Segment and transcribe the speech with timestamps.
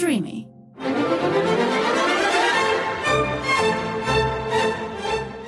[0.00, 0.46] Streamy.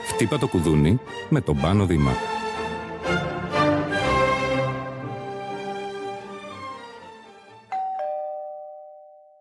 [0.07, 2.13] Χτύπα το κουδούνι με τον Πάνο Δήμα.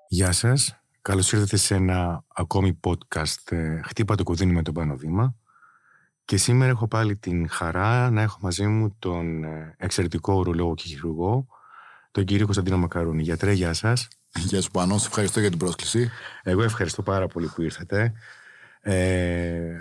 [0.08, 0.82] Γεια σας.
[1.02, 5.36] Καλώς ήρθατε σε ένα ακόμη podcast ε, «Χτύπα το κουδούνι με τον Πάνο Δήμα».
[6.26, 10.88] Και σήμερα έχω πάλι την χαρά να έχω μαζί μου τον ε, εξαιρετικό ουρολόγο και
[10.88, 11.48] χειρουργό,
[12.12, 13.24] τον κύριο Κωνσταντίνο Μακαρούνη.
[13.24, 14.08] Γιατρέ, γεια σας.
[14.36, 16.10] Γεια σου Πάνο, σε ευχαριστώ για την πρόσκληση.
[16.44, 18.14] Εγώ ευχαριστώ πάρα πολύ που ήρθατε.
[18.82, 19.78] Ε,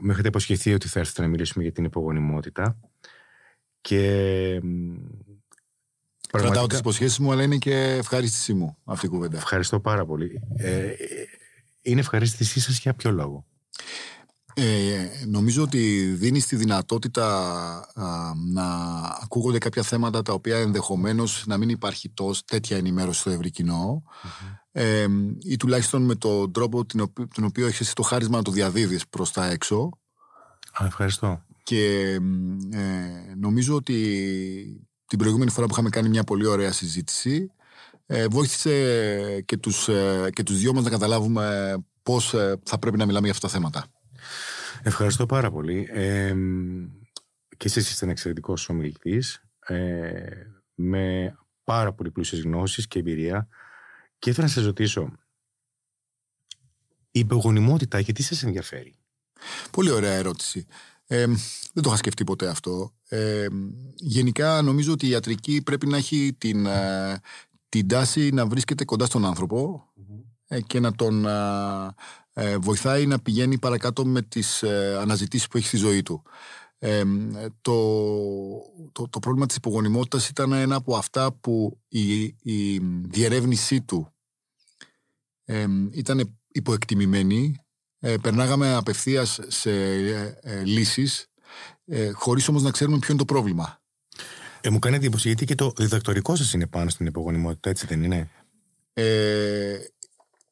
[0.00, 2.76] με είχατε υποσχεθεί ότι θα έρθετε να μιλήσουμε για την υπογονιμότητα.
[3.80, 4.94] Και μ,
[6.38, 9.36] Κρατάω τις υποσχέσεις μου, αλλά είναι και ευχαρίστησή μου αυτή η κουβέντα.
[9.36, 10.40] Ευχαριστώ πάρα πολύ.
[10.56, 10.92] Ε,
[11.82, 13.46] είναι ευχαρίστησή σας για ποιο λόγο;
[14.56, 17.26] Ε, νομίζω ότι δίνεις τη δυνατότητα
[17.94, 18.64] α, να
[19.22, 24.02] ακούγονται κάποια θέματα τα οποία ενδεχομένως να μην υπάρχει τόσο τέτοια ενημέρωση στο ευρύ κοινό
[24.72, 25.06] ε,
[25.40, 28.50] ή τουλάχιστον με τον τρόπο την οποίο, τον οποίο έχεις εσύ το χάρισμα να το
[28.50, 29.90] διαδίδεις προς τα έξω
[30.72, 31.42] Α, ευχαριστώ.
[31.62, 32.12] και
[32.70, 33.96] ε, νομίζω ότι
[35.06, 37.50] την προηγούμενη φορά που είχαμε κάνει μια πολύ ωραία συζήτηση
[38.06, 42.96] ε, βοήθησε και τους, ε, και τους δυο μας να καταλάβουμε πώς ε, θα πρέπει
[42.96, 43.86] να μιλάμε για αυτά τα θέματα.
[44.86, 45.88] Ευχαριστώ πάρα πολύ.
[45.92, 46.34] Ε,
[47.56, 53.48] και εσείς είστε ένα εξαιρετικός ομιλητής ε, με πάρα πολύ πλούσιες γνώσεις και εμπειρία
[54.18, 55.12] και ήθελα να σας ρωτήσω
[57.10, 58.94] η υπογονιμότητα γιατί σας ενδιαφέρει;
[59.70, 60.66] Πολύ ωραία ερώτηση.
[61.06, 61.26] Ε,
[61.72, 62.92] δεν το είχα σκεφτεί ποτέ αυτό.
[63.08, 63.46] Ε,
[63.96, 67.20] γενικά νομίζω ότι η ιατρική πρέπει να έχει την, ε,
[67.68, 69.84] την τάση να βρίσκεται κοντά στον άνθρωπο
[70.46, 71.26] ε, και να τον
[72.34, 76.22] ε, ε, βοηθάει να πηγαίνει παρακάτω με τις ε, αναζητήσεις που έχει στη ζωή του.
[76.78, 77.02] Ε,
[77.60, 77.74] το,
[78.92, 84.14] το, το πρόβλημα της υπογονιμότητας ήταν ένα από αυτά που η, η διερεύνησή του
[85.44, 87.56] ε, ήταν υποεκτιμημένη.
[87.98, 91.26] Ε, περνάγαμε απευθείας σε ε, ε, λύσεις
[91.86, 93.82] ε, χωρίς όμως να ξέρουμε ποιο είναι το πρόβλημα.
[94.60, 98.02] Ε, μου κάνει εντύπωση γιατί και το διδακτορικό σας είναι πάνω στην υπογονιμότητα, έτσι δεν
[98.02, 98.30] είναι;
[98.92, 99.78] Ε,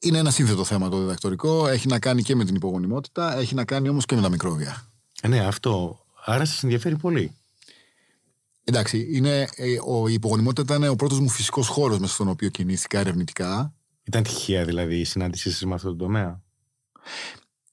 [0.03, 1.67] είναι ένα σύνθετο θέμα το διδακτορικό.
[1.67, 4.87] Έχει να κάνει και με την υπογονιμότητα, έχει να κάνει όμως και με τα μικρόβια.
[5.23, 6.05] Ε, ναι, αυτό.
[6.25, 7.33] Άρα σας ενδιαφέρει πολύ.
[8.65, 12.49] Εντάξει, είναι, ε, ο, η υπογονιμότητα ήταν ο πρώτος μου φυσικός χώρος μέσα στον οποίο
[12.49, 13.75] κινήθηκα ερευνητικά.
[14.03, 16.43] Ήταν τυχαία δηλαδή η συνάντησή σας με αυτό το τομέα.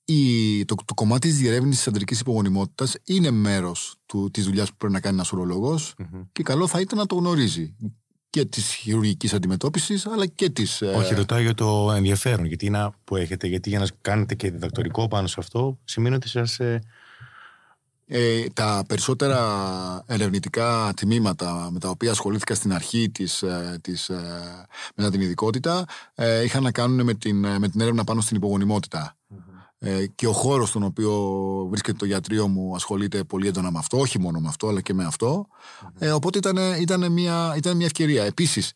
[0.06, 4.75] Η, το, το κομμάτι της διερεύνησης της αντρικής υπογονιμότητας είναι μέρος του, της δουλειάς που
[4.78, 5.95] πρέπει να κάνει ένας ουρολόγος
[6.31, 7.75] και καλό θα ήταν να το γνωρίζει
[8.29, 10.81] και της χειρουργικής αντιμετώπισης αλλά και της...
[10.81, 13.47] ε, Όχι, ρωτάω για το ενδιαφέρον γιατί είναι που έχετε.
[13.47, 16.59] Γιατί για να κάνετε και διδακτορικό πάνω σε αυτό σημαίνει ότι σας...
[16.59, 16.81] ε,
[18.12, 19.39] Ε, τα περισσότερα
[20.06, 25.85] ερευνητικά τμήματα με τα οποία ασχολήθηκα στην αρχή της, ε, της, ε, μετά την ειδικότητα
[26.16, 29.16] ε, είχαν να κάνουν με την, ε, με την έρευνα πάνω στην υπογονιμότητα.
[29.81, 31.12] Ε, και ο χώρος στον οποίο
[31.69, 34.94] βρίσκεται το ιατρείο μου ασχολείται πολύ έντονα με αυτό, όχι μόνο με αυτό αλλά και
[34.94, 35.47] με αυτό.
[36.00, 38.23] Ε, οπότε ήταν, ήταν, μια, ήταν μια ευκαιρία.
[38.23, 38.73] Επίσης,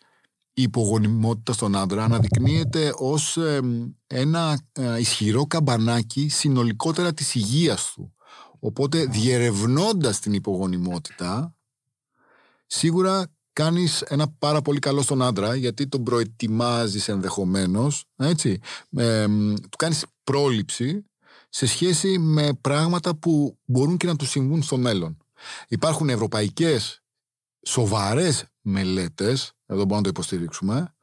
[0.54, 3.60] η υπογονιμότητα στον άντρα αναδεικνύεται ως ε,
[4.08, 8.14] ένα ε, ισχυρό καμπανάκι συνολικότερα της υγείας του.
[8.60, 11.56] Οπότε διερευνώντας την υπογονιμότητα
[12.68, 18.60] σίγουρα κάνεις ένα πάρα πολύ καλό στον άντρα γιατί τον προετοιμάζεις ενδεχομένως έτσι,
[18.96, 21.06] ε, μ, του κάνεις πρόληψη
[21.50, 25.18] σε σχέση με πράγματα που μπορούν και να τους συμβούν στο μέλλον.
[25.68, 27.04] Υπάρχουν ευρωπαϊκές
[27.66, 30.96] σοβαρές μελέτες, εδώ μπορούμε να το υποστηρίξουμε,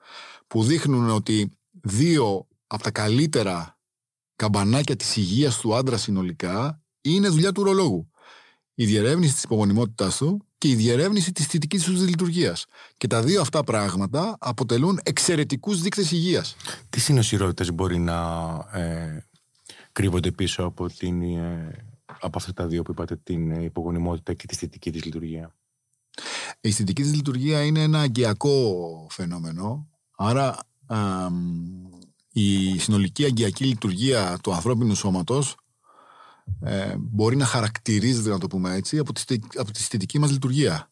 [0.47, 1.51] που δείχνουν ότι
[1.83, 3.79] δύο από τα καλύτερα
[4.37, 8.11] καμπανάκια της υγείας του άντρα συνολικά είναι δουλειά του ουρολόγου.
[8.75, 12.67] Η διερεύνηση της υπογονιμότητάς του και η διερεύνηση της θετικής τους λειτουργίας.
[12.97, 16.57] Και τα δύο αυτά πράγματα αποτελούν εξαιρετικούς δείκτες υγείας.
[16.91, 18.19] Τι συνοσυρότητες μπορεί να
[18.73, 19.25] ε,
[19.93, 21.85] κρύβονται πίσω από, την, ε,
[22.21, 25.55] από αυτά τα δύο που είπατε, την ε, υπογονιμότητα και τη θετική της λειτουργία;
[26.61, 29.89] Η αισθητική της λειτουργία είναι ένα αγκιακό φαινόμενο.
[30.17, 31.71] Άρα αμ,
[32.33, 35.57] η συνολική αγκιακή λειτουργία του ανθρώπινου σώματος
[36.61, 40.31] ε, μπορεί να χαρακτηρίζεται, να το πούμε έτσι, από τη, στε- από τη αισθητική μας
[40.31, 40.91] λειτουργία.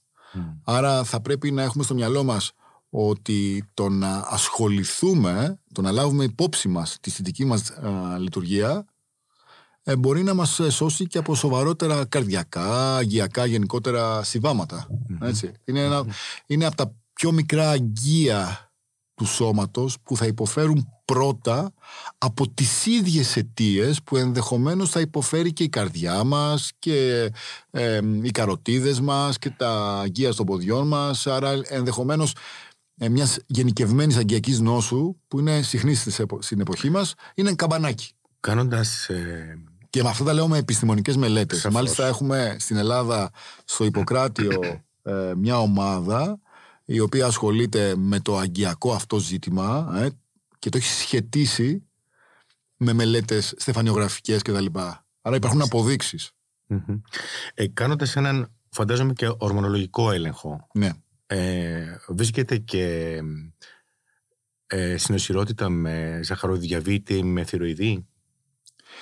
[0.65, 2.53] Άρα θα πρέπει να έχουμε στο μυαλό μας
[2.91, 8.87] ότι το να ασχοληθούμε, το να λάβουμε υπόψη μας τη αισθητική μας α, λειτουργία
[9.83, 14.87] ε, μπορεί να μας ε, σώσει και από σοβαρότερα καρδιακά, αγγειακά γενικότερα συμβάματα.
[15.21, 15.53] Έτσι.
[15.65, 16.05] Είναι, ένα,
[16.47, 18.68] είναι από τα πιο μικρά αγγεία
[19.19, 21.73] του σώματος που θα υποφέρουν πρώτα
[22.19, 27.31] από τις ίδιες αιτίες που ενδεχομένως θα υποφέρει και η καρδιά μας και
[27.71, 32.33] ε, οι καροτίδες μας και τα αγγεία των ποδιών μας άρα ενδεχομένως
[32.99, 35.95] ε, μιας γενικευμένης αγκιακή νόσου που είναι συχνή
[36.39, 38.13] στην εποχή μας, είναι καμπανάκι.
[38.41, 39.09] Κάνοντας.
[39.91, 41.67] Και με αυτά τα λέω με επιστημονικές μελέτες.
[41.71, 43.31] Μάλιστα, έχουμε στην Ελλάδα,
[43.65, 44.61] στο Ιπποκράτιο,
[45.03, 46.39] ε, μια ομάδα
[46.91, 50.09] η οποία ασχολείται με το αγκιακό αυτό ζήτημα ε,
[50.59, 51.87] και το έχει σχετίσει
[52.77, 54.67] με μελέτες στεφανιογραφικές κτλ.
[55.21, 56.31] Άρα υπάρχουν αποδείξεις.
[56.69, 57.01] Mm-hmm.
[57.55, 60.69] Ε, κάνοντας έναν, φαντάζομαι και ορμονολογικό έλεγχο.
[60.73, 60.91] Ναι.
[61.27, 63.19] Ε, βρίσκεται και
[64.67, 68.07] ε, συνοσυρότητα με ζαχαροδιαβήτη, με θηροειδή,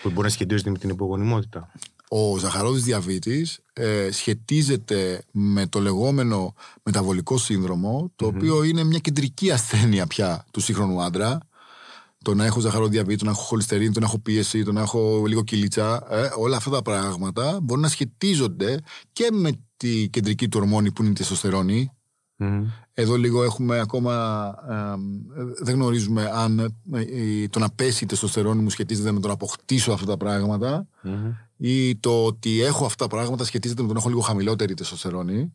[0.02, 1.72] που μπορεί να σχετίζεται με την υπογονιμότητα.
[2.08, 9.50] Ο ζαχαρόδης διαβήτης ε, σχετίζεται με το λεγόμενο μεταβολικό σύνδρομο, το οποίο είναι μια κεντρική
[9.50, 11.38] ασθένεια πια του σύγχρονου άντρα.
[12.24, 15.24] Το να έχω ζαχαροδιαβήτη, το να έχω χολυστερίνη, το να έχω πίεση, το να έχω
[15.26, 18.78] λίγο κυλίτσα, ε, όλα αυτά τα πράγματα μπορούν να σχετίζονται
[19.12, 21.90] και με τη κεντρική του ορμόνη που είναι η τεστοστερόνη,
[22.94, 24.54] εδώ λίγο έχουμε ακόμα.
[25.62, 26.58] δεν γνωρίζουμε αν
[26.92, 30.86] ε, το να πέσει η τεστοστερόνη μου σχετίζεται με το να αποκτήσω αυτά τα πραγματα
[31.56, 35.52] ή το ότι έχω αυτά τα πράγματα σχετίζεται με το να έχω λίγο χαμηλότερη τεστοστερόνη.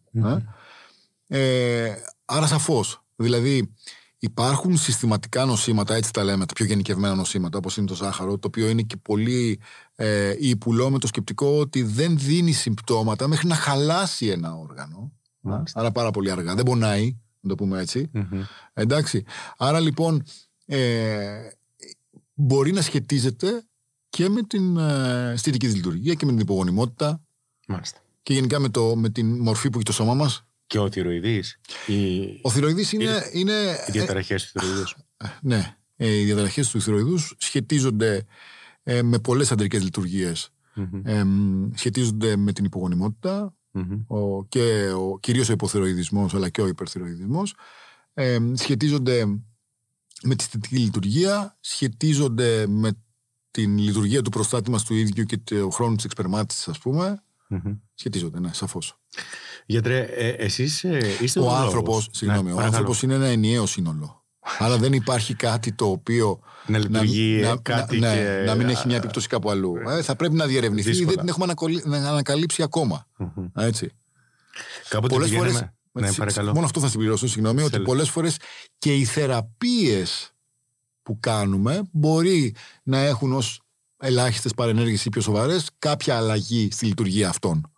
[1.27, 1.93] Ε,
[2.25, 3.03] άρα σαφώς.
[3.15, 3.73] Δηλαδή,
[4.19, 8.47] υπάρχουν συστηματικά νοσήματα, έτσι τα λέμε, τα πιο γενικευμένα νοσήματα, όπως είναι το ζάχαρο, το
[8.47, 9.59] οποίο είναι και πολύ
[9.95, 15.11] ε, υπουλό με το σκεπτικό ότι δεν δίνει συμπτώματα μέχρι να χαλάσει ένα όργανο.
[15.73, 16.55] Άρα πάρα πολύ αργά.
[16.55, 17.83] Δεν πονάει, να το πούμε
[18.73, 19.23] Εντάξει.
[19.57, 20.23] Άρα λοιπόν
[20.65, 21.49] ε,
[22.33, 23.63] μπορεί να σχετίζεται
[24.11, 27.21] και με την ε, στητική λειτουργία και με την υπογονιμότητα.
[27.67, 27.99] Μάλιστα.
[28.23, 30.45] Και γενικά με, το, με την μορφή που έχει το σώμα μας.
[30.67, 31.59] Και ο θηροειδής.
[31.87, 32.21] Η...
[32.41, 33.03] Ο θηροειδής είναι...
[33.03, 33.53] Οι, είναι...
[33.87, 34.95] οι διαταραχές του θηροειδούς.
[35.17, 35.75] Ε, ναι.
[35.95, 38.25] Ε, οι διαταραχές του θηροειδούς σχετίζονται
[38.83, 40.49] ε, με πολλές αντρικές λειτουργίες.
[41.03, 41.23] Ε,
[41.73, 43.55] σχετίζονται με την υπογονιμότητα,
[44.07, 47.55] ο, και ο, κυρίως ο υποθυροειδισμός αλλά και ο υπερθυροειδισμός
[48.13, 49.25] ε, σχετίζονται
[50.23, 52.91] με τη θετική λειτουργία, σχετίζονται με
[53.51, 57.23] την λειτουργία του προστάτη μας του ίδιου και το χρόνο της εξπερμάτισης ας πούμε.
[57.93, 58.99] Σχετίζονται, ναι, σαφώς.
[59.65, 64.23] Γιατρέ, ε, εσείς ε, είστε ο άνθρωπος, συγγνώμη, ναι, ο άνθρωπος είναι ένα ενιαίο σύνολο.
[64.59, 68.21] Άρα δεν υπάρχει κάτι το οποίο να λειτουργεί να, κάτι να, και...
[68.21, 69.75] ναι, να μην έχει μια επίπτωση κάπου αλλού.
[69.87, 71.53] Ε, θα πρέπει να διερευνηθεί ή δεν την έχουμε
[72.07, 73.07] ανακαλύψει ακόμα.
[73.55, 73.91] Έτσι.
[74.89, 76.53] Κάποτε πολλές φορές, ναι, παρακαλώ.
[76.53, 78.37] Μόνο αυτό θα συμπληρώσω, συγγνώμη, ότι πολλές φορές
[78.77, 80.33] και οι θεραπείες
[81.03, 83.61] που κάνουμε μπορεί να έχουν ως
[83.97, 87.71] ελάχιστες παρενέργειες ή πιο σοβαρές κάποια αλλαγή στη λειτουργία αυτών.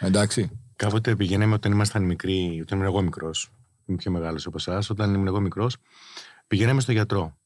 [0.00, 0.50] Εντάξει.
[0.76, 3.50] Κάποτε πηγαίναμε όταν ήμασταν μικροί, όταν ήμουν εγώ μικρός,
[3.86, 5.76] είμαι πιο μεγάλος από εσάς, όταν ήμουν εγώ μικρός,
[6.46, 7.36] πηγαίναμε στο γιατρό.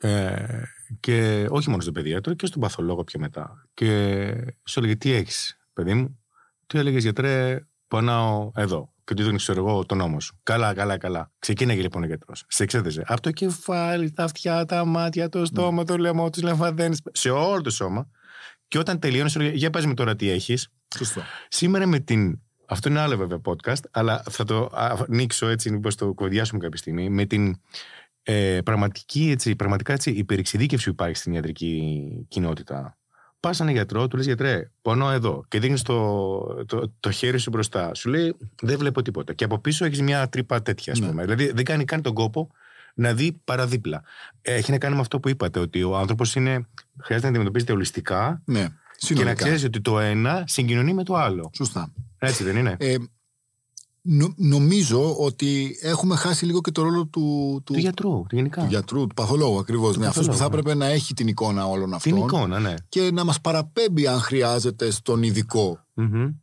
[0.00, 0.62] Ε,
[1.00, 3.68] και όχι μόνο στον παιδίατρο, και στον παθολόγο πιο μετά.
[3.74, 4.34] Και
[4.64, 6.18] σου έλεγε τι έχεις, παιδί μου;
[6.66, 8.91] Τι έλεγες γιατρέ, πονάω εδώ.
[9.04, 10.38] Και του ξέρω εγώ τον νόμο σου.
[10.42, 11.30] Καλά, καλά, καλά.
[11.38, 12.44] Ξεκίναγε λοιπόν ο γιατρός.
[12.48, 13.02] Σε εξέδεσε.
[13.06, 17.00] Από το κεφάλι, τα αυτιά, τα μάτια, το στόμα, το λαιμό, τους λεμφαδένες.
[17.12, 18.08] Σε όλο το σώμα.
[18.68, 20.68] Και όταν τελείωνες, σου έλεγε, για πες με τώρα τι έχεις.
[21.48, 22.40] Σήμερα με την
[22.72, 24.70] αυτό είναι άλλο βέβαια podcast, αλλά θα το
[25.08, 27.60] ανοίξω έτσι, μήπως το κοδιάσουμε κάποια στιγμή, με την
[28.22, 32.96] ε, πραγματική, έτσι, πραγματικά έτσι, υπερεξειδίκευση που υπάρχει στην ιατρική κοινότητα.
[33.42, 37.50] Πας έναν γιατρό, του λες γιατρέ, πονώ εδώ και δείχνεις το, το, το, χέρι σου
[37.50, 37.94] μπροστά.
[37.94, 39.32] Σου λέει δεν βλέπω τίποτα.
[39.32, 41.06] Και από πίσω έχεις μια τρύπα τέτοια, ας ναι.
[41.06, 41.22] πούμε.
[41.22, 42.50] Δηλαδή δεν κάνει καν τον κόπο
[42.94, 44.02] να δει παραδίπλα.
[44.42, 48.42] Έχει να κάνει με αυτό που είπατε, ότι ο άνθρωπος χρειάζεται να αντιμετωπίζεται ολιστικά.
[48.44, 48.68] Ναι.
[48.98, 51.50] Και να ξέρεις ότι το ένα συγκοινωνεί με το άλλο.
[51.54, 51.92] Σωστά.
[52.18, 52.96] Έτσι δεν είναι; Ε,
[54.36, 58.60] νομίζω ότι έχουμε χάσει λίγο και το ρόλο του, του, του γιατρού, γενικά.
[58.62, 59.96] Του γιατρού, του παθολόγου ακριβώς.
[59.96, 60.46] Ναι, αυτός που θα ναι.
[60.46, 62.12] έπρεπε να έχει την εικόνα όλων αυτών.
[62.12, 62.74] Την εικόνα, ναι.
[62.88, 65.78] Και να μας παραπέμπει αν χρειάζεται στον ειδικό.
[65.96, 66.34] Mm-hmm.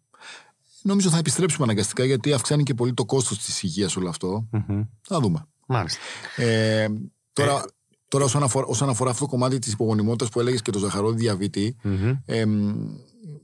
[0.81, 4.47] Νομίζω θα επιστρέψουμε αναγκαστικά γιατί αυξάνει και πολύ το κόστος της υγείας όλο αυτό.
[4.51, 4.87] Mm-hmm.
[5.01, 5.45] Θα δούμε.
[5.65, 5.99] Μάλιστα.
[6.35, 6.87] Ε,
[7.33, 7.61] τώρα, ε,
[8.09, 11.11] Τώρα, όσον αφορά, όσον αφορά αυτό το κομμάτι της υπογονιμότητα που έλεγες και το ζαχαρό
[11.11, 11.75] διαβήτη,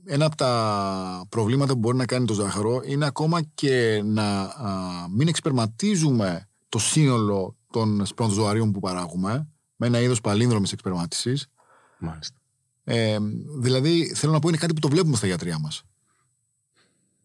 [0.06, 4.54] ένα από τα προβλήματα που μπορεί να κάνει το ζάχαρο είναι ακόμα και να
[5.16, 11.46] μην εξπερματίζουμε το σύνολο των σπροντοζωαρίων που παράγουμε με ένα είδος παλίνδρομης εξπερμάτισης.
[11.98, 12.38] Μάλιστα.
[12.84, 13.18] Ε,
[13.58, 15.84] δηλαδή, θέλω να πω, είναι κάτι που το βλέπουμε στα γιατρία μας.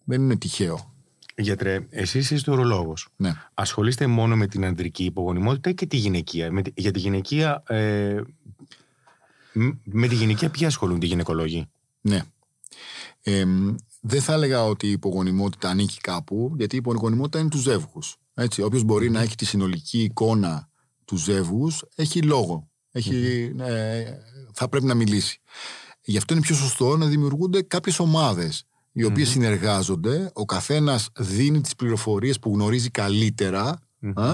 [0.04, 0.94] Δεν είναι τυχαίο.
[1.36, 2.94] Γιατρέ, εσείς είστε ουρολόγο.
[3.16, 3.34] Ναι.
[3.54, 7.64] Ασχολείστε μόνο με την ανδρική υπογονιμότητα και τη γυναικεία; Με, για τη γυναικεία.
[7.68, 8.22] Ε,
[9.84, 11.70] με τη γυναικεία, ποιοι ασχολούνται οι γυναικολόγοι;
[12.02, 12.22] Ναι.
[13.24, 13.46] Ε,
[14.02, 18.16] δεν θα έλεγα ότι η υπογονιμότητα ανήκει κάπου, γιατί η υπογονιμότητα είναι τους ζεύγους.
[18.64, 20.70] Όποιος μπορεί να έχει τη συνολική εικόνα
[21.06, 22.70] του ζεύγους, έχει λόγο.
[22.92, 24.04] Έχει, ε,
[24.54, 25.42] θα πρέπει να μιλήσει.
[26.02, 31.62] Γι' αυτό είναι πιο σωστό να δημιουργούνται κάποιες ομάδες οι οποιε συνεργάζονται, ο καθένας δίνει
[31.62, 32.90] τις πληροφορίες που γνωρίζει
[34.14, 34.34] α,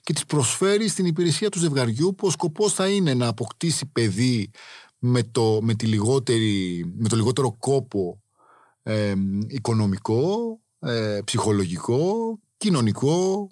[0.00, 4.50] και τις προσφέρει στην υπηρεσία του ζευγαριού που ο σκοπός θα είναι να αποκτήσει παιδί
[4.98, 8.21] με το, με τη λιγότερη, με το λιγότερο κόπο
[8.82, 9.14] ε,
[9.46, 13.48] οικονομικό, ε, ψυχολογικό, κοινωνικό,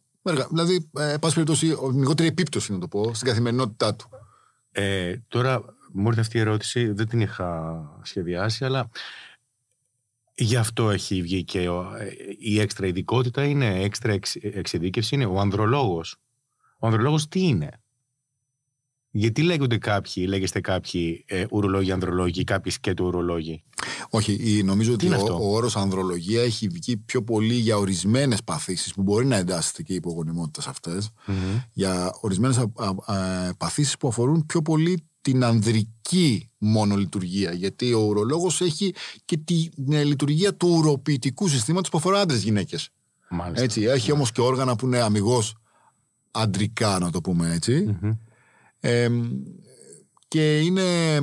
[0.50, 4.08] δηλαδή, ε, πάση περιπτώσει, λιγότερη επίπτωση, να το πω, στην καθημερινότητά του.
[4.70, 8.90] Ε, τώρα, μου ήρθε αυτή η ερώτηση, δεν την είχα σχεδιάσει, αλλά
[10.34, 11.68] γι' αυτό έχει βγει και
[12.38, 16.16] η έξτρα ειδικότητα, είναι έξτρα εξειδίκευση, είναι ο ανδρολόγος.
[16.78, 17.79] Ο ανδρολόγος τι είναι;
[19.10, 23.62] Γιατί λέγονται κάποιοι, λέγεστε κάποιοι ε, ουρολόγοι, ανδρολόγοι, κάποιοι σκέτο ουρολόγοι;
[24.10, 29.02] Όχι, νομίζω ότι ο, ο όρος ανδρολογία έχει βγει πιο πολύ για ορισμένες παθήσεις που
[29.02, 31.02] μπορεί να εντάσσεται και η υπογονιμότητα σε αυτε
[31.72, 32.64] Για ορισμένες
[33.56, 37.52] παθήσεις που αφορούν πιο πολύ την ανδρική μόνο λειτουργία.
[37.52, 42.90] Γιατί ο ουρολόγος έχει και τη ε, λειτουργία του ουροποιητικού συστήματος που αφορά άντρες γυναίκες.
[43.52, 45.54] Έτσι, έχει όμως και όργανα που είναι αμυγός
[46.30, 47.58] αντρικά, να το πούμε
[50.28, 51.14] και είναι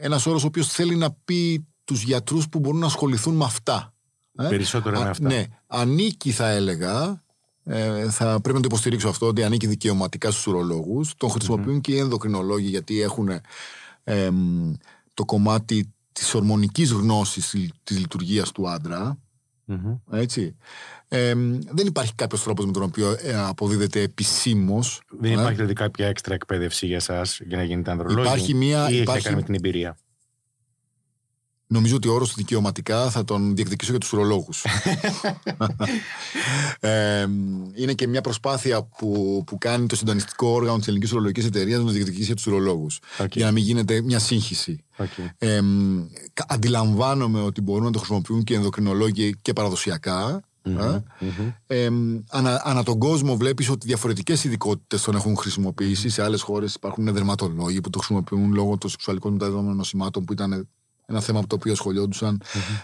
[0.00, 3.94] ένας όρος ο οποίος θέλει να πει τους γιατρούς που μπορούν να ασχοληθούν με αυτά.
[4.36, 5.28] Ε; Περισσότερο με αυτά.
[5.28, 7.22] Ναι, ανήκει θα έλεγα,
[7.64, 11.14] ε, θα πρέπει να το υποστηρίξω αυτό, ότι ανήκει δικαιωματικά στους ουρολόγους.
[11.16, 13.28] Τον χρησιμοποιούν και οι ενδοκρινολόγοι γιατί έχουν
[15.14, 19.18] το κομμάτι της ορμονικής γνώσης της λειτουργίας του άντρα.
[20.10, 20.56] Έτσι.
[21.14, 21.34] Ε,
[21.70, 25.00] δεν υπάρχει κάποιος τρόπος με τον οποίο ε, αποδίδεται επισήμως.
[25.10, 25.34] Δεν ε.
[25.34, 28.90] υπάρχει δηλαδή κάποια έξτρα εκπαίδευση για εσάς για να γίνετε ανδρολόγοι; Υπάρχει μία.
[28.90, 29.10] Ή υπάρχει...
[29.10, 29.96] έχει κάνει με την εμπειρία;
[31.72, 34.64] Νομίζω ότι ο όρος δικαιωματικά θα τον διεκδικήσω για τους ουρολόγους.
[36.80, 37.26] ε,
[37.74, 41.90] είναι και μια προσπάθεια που, που κάνει το συντονιστικό όργανο της Ελληνικής Ουρολογικής Εταιρείας να
[41.90, 43.00] διεκδικήσει για τους ουρολόγους.
[43.18, 43.30] Okay.
[43.30, 44.84] Για να μην γίνεται μια σύγχυση.
[44.98, 45.30] Okay.
[45.38, 45.60] Ε,
[46.48, 50.42] αντιλαμβάνομαι ότι μπορούν να το χρησιμοποιούν και ενδοκρινολόγοι και παραδοσιακά.
[51.66, 51.88] Ε,
[52.28, 56.08] ανα, ανά τον κόσμο βλέπεις ότι διαφορετικές ειδικότητες τον έχουν χρησιμοποιήσει.
[56.08, 60.68] Σε άλλες χώρες υπάρχουν δερματολόγοι που το χρησιμοποιούν λόγω των σεξουαλικών μεταδεδομένων νοσημάτων που ήταν
[61.06, 61.74] ένα θέμα από το οποίο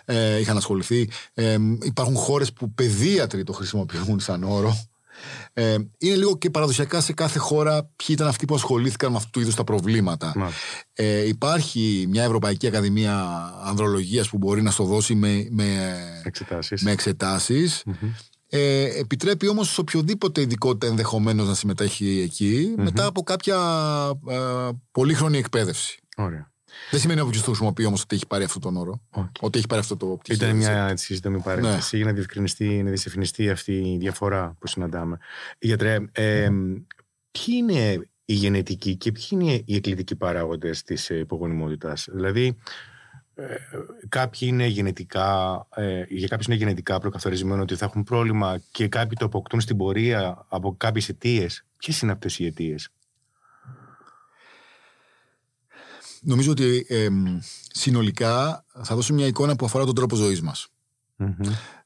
[0.05, 1.09] ε, είχαν ασχοληθεί.
[1.35, 4.77] Ε, υπάρχουν χώρες που παιδίατροι το χρησιμοποιούν σαν όρο.
[5.53, 9.31] Ε, είναι λίγο και παραδοσιακά σε κάθε χώρα ποιοι ήταν αυτοί που ασχολήθηκαν με αυτού
[9.31, 10.53] του είδους τα προβλήματα.
[10.93, 13.25] Ε, υπάρχει μια Ευρωπαϊκή Ακαδημία
[13.65, 16.83] Ανδρολογίας που μπορεί να στο δώσει με, με εξετάσεις.
[16.83, 17.85] Με εξετάσεις.
[18.51, 23.57] Ε, επιτρέπει όμως σε οποιοδήποτε ειδικότητα ενδεχομένως να συμμετέχει μετά από κάποια
[24.29, 26.01] ε, πολύχρονη εκπαίδευση.
[26.17, 26.53] Ωραία.
[26.91, 29.01] Δεν σημαίνει όποιο το χρησιμοποιεί όμως ότι έχει πάρει αυτόν τον όρο.
[29.41, 30.47] Ότι έχει πάρει αυτό το πτυχίο.
[30.47, 32.03] Ήταν μια έτσι σύντομη παρένθεση ναι.
[32.03, 35.19] για να διευκρινιστεί, να διευκρινιστεί αυτή η διαφορά που συναντάμε.
[35.59, 36.49] Γιατρέ, ε,
[37.31, 42.57] ποιοι είναι οι γενετικοί και ποιοι είναι οι εκκλητικοί παράγοντες της υπογονιμότητας; Δηλαδή,
[43.35, 43.57] ε,
[44.09, 49.17] κάποιοι είναι γενετικά, ε, για κάποιους είναι γενετικά προκαθορισμένο ότι θα έχουν πρόβλημα και κάποιοι
[49.19, 51.65] το αποκτούν στην πορεία από κάποιες αιτίες.
[51.77, 52.89] Ποιες είναι αυτές οι αιτίες,
[56.23, 56.87] νομίζω ότι
[57.71, 60.69] συνολικά θα δώσω μια εικόνα που αφορά τον τρόπο ζωής μας.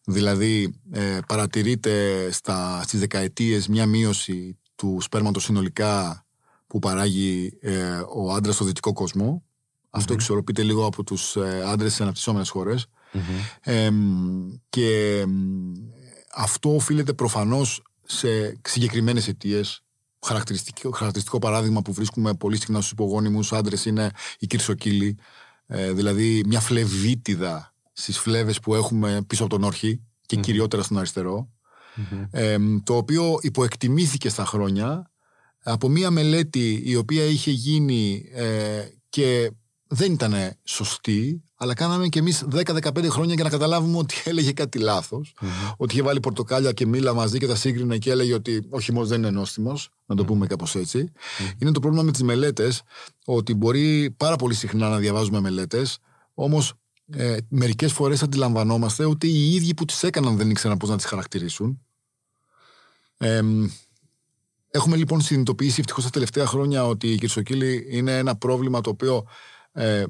[0.05, 6.25] Δηλαδή ε, παρατηρείται στα, στις δεκαετίες μια μείωση του σπέρματος συνολικά
[6.67, 9.43] που παράγει ε, ο άντρας στο δυτικό κόσμο.
[9.91, 12.87] Αυτό εξορροπείται λίγο από τους ε, άντρες στις αναπτυσσόμενες χώρες.
[14.69, 15.25] και
[16.35, 19.82] αυτό οφείλεται προφανώς σε συγκεκριμένες αιτίες
[20.27, 25.19] χαρακτηριστικό, χαρακτηριστικό παράδειγμα που βρίσκουμε πολύ συχνά στους υπογόνιμους άντρες είναι η κυρσοκύλη.
[25.67, 30.99] Ε, δηλαδή μια φλεβίτιδα στις φλέβες που έχουμε πίσω από τον όρχη και κυριότερα στον
[30.99, 31.49] αριστερο
[32.31, 35.11] ε, το οποίο υποεκτιμήθηκε στα χρόνια
[35.63, 39.53] από μια μελέτη η οποία είχε γίνει ε, και
[39.87, 44.79] δεν ήταν σωστή, αλλά κάναμε και εμείς 10-15 χρόνια για να καταλάβουμε ότι έλεγε κάτι
[45.77, 49.09] Ότι είχε βάλει πορτοκάλια και μήλα μαζί και τα σύγκρινε και έλεγε ότι ο χυμός
[49.09, 51.13] δεν είναι νόστιμος, να το πούμε κάπως έτσι.
[51.59, 52.83] Είναι το πρόβλημα με τις μελέτες,
[53.25, 55.99] ότι μπορεί πάρα πολύ συχνά να διαβάζουμε μελέτες,
[56.35, 56.73] όμως
[57.13, 61.05] ε, μερικές φορές αντιλαμβανόμαστε ότι οι ίδιοι που τις έκαναν δεν ήξεραν πώς να τις
[61.05, 61.83] χαρακτηρίσουν.
[63.19, 63.43] Ε,
[64.71, 69.27] έχουμε λοιπόν συνειδητοποιήσει ευτυχώς τα τελευταία χρόνια ότι η κυρσοκύλη είναι ένα πρόβλημα το οποίο
[69.73, 70.05] ε,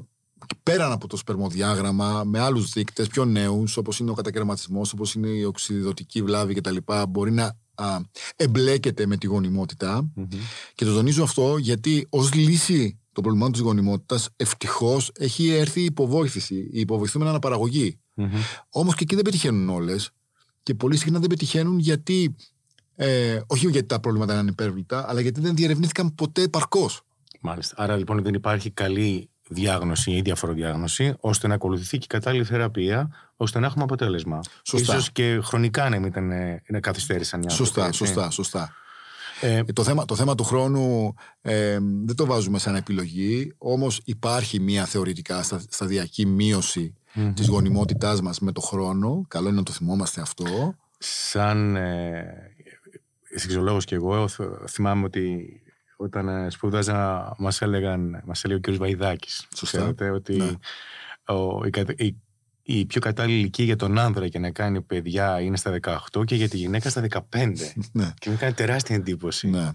[0.63, 5.27] πέραν από το σπερμοδιάγραμμα, με άλλους δείκτες πιο νέους, όπως είναι ο κατακαιρματισμός, όπως είναι
[5.27, 6.75] η οξυδοτική βλάβη κτλ.
[7.09, 7.99] μπορεί να α,
[8.35, 10.11] εμπλέκεται με τη γονιμοτητα
[10.75, 15.83] Και το τονίζω αυτό γιατί ως λύση το πρόβλημα της γονιμότητας ευτυχώς έχει έρθει η
[15.83, 17.99] υποβόηθηση, η υποβοηθούμενη αναπαραγωγή.
[18.69, 20.09] Όμως και εκεί δεν πετυχαίνουν όλες
[20.63, 22.35] και πολύ συχνά δεν πετυχαίνουν γιατί
[22.95, 27.01] ε, όχι γιατί τα προβλήματα είναι υπέρβλητα, αλλά γιατί δεν διερευνήθηκαν ποτέ επαρκώς.
[27.41, 27.75] Μάλιστα.
[27.77, 33.09] Άρα λοιπόν δεν υπάρχει καλή διάγνωση ή διαφοροδιάγνωση, ώστε να ακολουθηθεί και η κατάλληλη θεραπεία,
[33.35, 34.39] ώστε να έχουμε αποτέλεσμα.
[34.63, 34.93] Σωστά.
[34.93, 36.31] Ίσως και χρονικά να μην ήταν,
[36.67, 38.73] να καθυστέρησαν μια Σωστά, σωστά, σωστά.
[39.41, 44.59] Ε, το, θέμα, το θέμα του χρόνου ε, δεν το βάζουμε σαν επιλογή, όμως υπάρχει
[44.59, 47.31] μια θεωρητικά σταδιακή μείωση mm-hmm.
[47.35, 49.25] της γονιμότητάς μας με το χρόνο.
[49.27, 50.75] Καλό είναι να το θυμόμαστε αυτό.
[50.97, 52.53] Σαν ε,
[53.35, 54.27] σεξολόγος και εγώ
[54.69, 55.62] θυμάμαι ότι
[56.03, 58.77] όταν ε, σπούδαζα μας έλεγαν, μας έλεγε ο κ.
[58.77, 59.47] Βαϊδάκης.
[59.55, 59.95] Σωστά.
[60.13, 60.51] ότι ναι.
[61.35, 61.71] ο, η,
[62.05, 62.15] η,
[62.63, 66.35] η πιο κατάλληλη ηλικία για τον άνδρα για να κάνει παιδιά είναι στα 18 και
[66.35, 67.19] για τη γυναίκα στα 15.
[67.91, 68.13] Ναι.
[68.19, 69.49] Και μου κάνει τεράστια εντύπωση.
[69.49, 69.71] Ναι.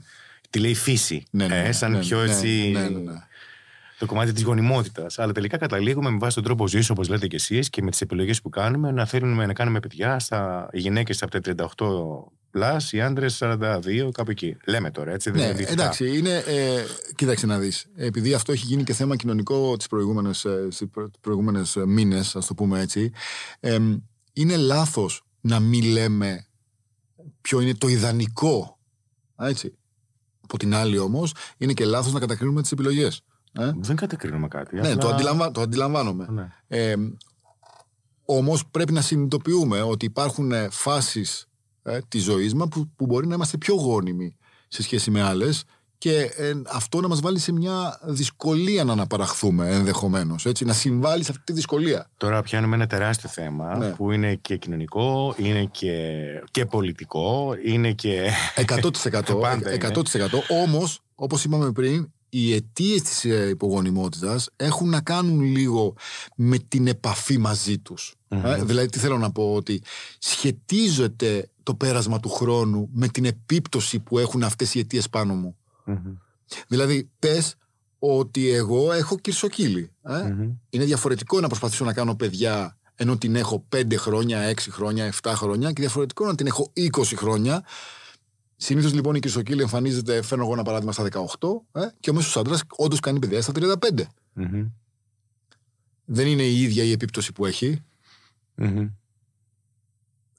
[0.50, 1.26] Τη λέει φύση.
[1.30, 2.70] Ναι, ναι, ε, ναι, σαν ναι, πιο ναι, έτσι.
[2.72, 3.12] ναι, ναι, ναι.
[3.98, 5.18] Το κομμάτι της γονιμότητας.
[5.18, 8.00] Αλλά τελικά καταλήγουμε με βάση τον τρόπο ζωής, όπως λέτε κι εσείς, και με τις
[8.00, 12.92] επιλογές που κάνουμε, να θέλουμε να κάνουμε παιδιά στα οι γυναίκες από τα 38 plus,
[12.92, 14.56] οι άντρες 42, κάπου εκεί.
[14.66, 15.30] Λέμε τώρα, έτσι.
[15.30, 17.86] Ναι, δεν είναι εντάξει, είναι, ε, κοίταξε να δεις.
[17.96, 20.46] Επειδή αυτό έχει γίνει και θέμα κοινωνικό τις προηγούμενες
[21.20, 23.12] προηγούμενες μήνες, ας το πούμε έτσι,
[23.60, 23.78] ε,
[24.32, 26.46] είναι λάθος να μην λέμε
[27.40, 28.78] ποιο είναι το ιδανικό.
[29.38, 29.78] Έτσι.
[30.40, 33.22] Από την άλλη όμως, είναι και λάθος να κατακρίνουμε τις επιλογές.
[33.58, 34.74] Ε; Δεν κατακρίνουμε κάτι.
[34.74, 34.96] Ναι, απλά...
[34.96, 35.50] το, αντιλαμβα...
[35.50, 36.26] το αντιλαμβάνομαι.
[36.30, 36.48] Ναι.
[36.68, 36.94] Ε,
[38.24, 41.48] όμως πρέπει να συνειδητοποιούμε ότι υπάρχουν ε, φάσεις
[41.82, 44.36] ε, της ζωής μας που, που μπορεί να είμαστε πιο γόνιμοι
[44.68, 45.64] σε σχέση με άλλες
[45.98, 51.24] και ε, αυτό να μας βάλει σε μια δυσκολία να αναπαραχθούμε ενδεχομένως, έτσι, να συμβάλλει
[51.24, 52.10] σε αυτή τη δυσκολία.
[52.16, 53.88] Τώρα πιάνουμε ένα τεράστιο θέμα Ναι.
[53.88, 56.14] που είναι και κοινωνικό, είναι και,
[56.50, 58.30] και πολιτικό, είναι και...
[58.56, 58.90] 100%.
[59.40, 59.90] Πάντα είναι.
[59.94, 60.02] 100%.
[60.64, 65.94] Όμως, όπως είπαμε πριν, οι αιτίες της ε, υπογονιμότητας έχουν να κάνουν λίγο
[66.36, 68.14] με την επαφή μαζί τους.
[68.28, 69.82] Ε, δηλαδή, τι θέλω να πω, ότι
[70.18, 75.56] σχετίζεται το πέρασμα του χρόνου με την επίπτωση που έχουν αυτές οι αιτίες πάνω μου.
[75.84, 76.16] Μμμ.
[76.68, 77.54] Δηλαδή, πες
[77.98, 79.90] ότι εγώ έχω κυρσοκύλι.
[80.02, 80.52] Ε; Μμμ.
[80.70, 85.32] Είναι διαφορετικό να προσπαθήσω να κάνω παιδιά ενώ την έχω 5 χρόνια, 6 χρόνια, 7
[85.34, 87.64] χρόνια και διαφορετικό να την έχω 20 χρόνια.
[88.60, 92.36] Συνήθως λοιπόν η κυρσοκύλη εμφανίζεται, φέρνω εγώ ένα παράδειγμα στα 18 ε, και ο μέσος
[92.36, 94.02] άντρας όντως κάνει παιδιά στα 35.
[94.32, 94.66] Μμμ.
[96.04, 97.82] Δεν είναι η ίδια η επίπτωση που έχει.
[98.54, 98.88] Μμμ.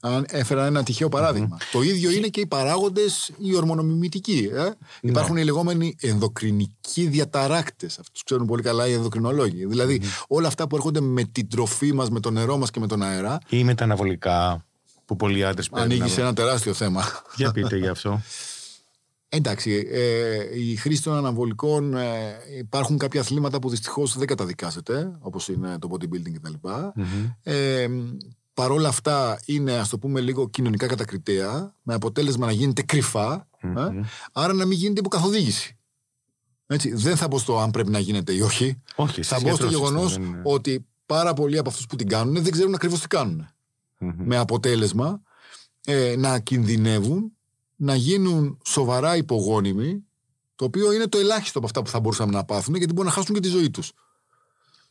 [0.00, 1.58] Αν έφερα ένα τυχαίο παράδειγμα.
[1.72, 4.50] Το ίδιο είναι και οι παράγοντες οι ορμονομιμητικοί.
[4.54, 4.70] Ε.
[5.00, 7.98] Υπάρχουν οι λεγόμενοι ενδοκρινικοί διαταράκτες.
[7.98, 9.66] Αυτούς ξέρουν πολύ καλά οι ενδοκρινολόγοι.
[9.66, 12.86] Δηλαδή όλα αυτά που έρχονται με την τροφή μας, με το νερό μας και με
[12.86, 13.38] τον αέρα.
[13.48, 14.64] Ή με τα αναβολικά
[15.10, 15.90] που πολλοί άντρες παίρνουν.
[15.90, 17.04] Ανοίγει σε ένα τεράστιο θέμα.
[17.36, 18.22] Για πείτε γι' αυτό.
[19.28, 25.48] Εντάξει, ε, η χρήση των αναβολικών ε, υπάρχουν κάποια αθλήματα που δυστυχώς δεν καταδικάζεται, όπως
[25.48, 26.68] είναι το bodybuilding κτλ.
[27.42, 27.88] Ε,
[28.54, 33.48] Παρ' όλα αυτά είναι, ας το πούμε, λίγο κοινωνικά κατακριτέα, με αποτέλεσμα να γίνεται κρυφά,
[33.60, 33.68] ε,
[34.32, 35.78] άρα να μην γίνεται υποκαθοδήγηση.
[36.66, 38.82] Έτσι, δεν θα μπω στο αν πρέπει να γίνεται ή όχι.
[38.94, 40.42] Όχι, θα εσείς μπω στο γιατρός γεγονός είστε, δεν είναι.
[40.44, 43.48] ότι πάρα πολλοί από αυτούς που την κάνουν δεν ξέρουν ακριβώς τι κάνουν.
[44.00, 44.12] Μμμ.
[44.16, 45.22] Με αποτέλεσμα
[45.84, 47.32] ε, να κινδυνεύουν
[47.76, 50.04] να γίνουν σοβαρά υπογόνιμοι,
[50.56, 53.16] το οποίο είναι το ελάχιστο από αυτά που θα μπορούσαμε να πάθουν, γιατί μπορούν να
[53.16, 53.92] χάσουν και τη ζωή τους.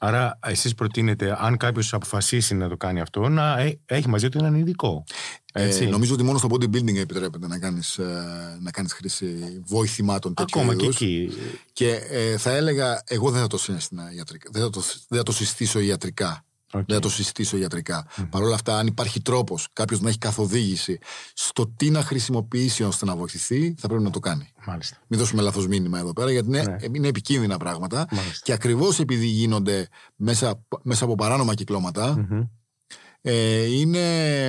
[0.02, 4.38] Άρα, εσείς προτείνετε, αν κάποιος αποφασίσει να το κάνει αυτό, να ε- έχει μαζί του
[4.38, 5.04] έναν ειδικό.
[5.54, 10.34] Έτσι; Ε, νομίζω ότι μόνο στο bodybuilding επιτρέπεται να κάνεις, ε, να κάνεις χρήση βοηθημάτων
[10.34, 10.96] τέτοιου Ακόμα και είδους.
[10.96, 11.30] εκεί.
[11.74, 15.24] Και ε, θα έλεγα, εγώ δεν θα το, συστήνα ιατρικά, δεν θα το, δεν θα
[15.24, 16.46] το συστήσω ιατρικά.
[16.74, 16.84] Οκ.
[16.86, 18.08] Δεν θα το συστήσω ιατρικά.
[18.30, 20.98] Παρ' όλα αυτά, αν υπάρχει τρόπος κάποιος να έχει καθοδήγηση
[21.34, 24.50] στο τι να χρησιμοποιήσει ώστε να βοηθηθεί, θα πρέπει να το κάνει.
[24.68, 24.98] Μάλιστα.
[25.08, 26.76] Μην δώσουμε λάθος μήνυμα εδώ πέρα, γιατί είναι, Ναι.
[26.92, 28.08] είναι επικίνδυνα πράγματα.
[28.12, 28.40] Μάλιστα.
[28.44, 32.42] Και ακριβώς επειδή γίνονται μέσα, μέσα από παράνομα κυκλώματα, Μμμ.
[33.22, 34.04] ε, είναι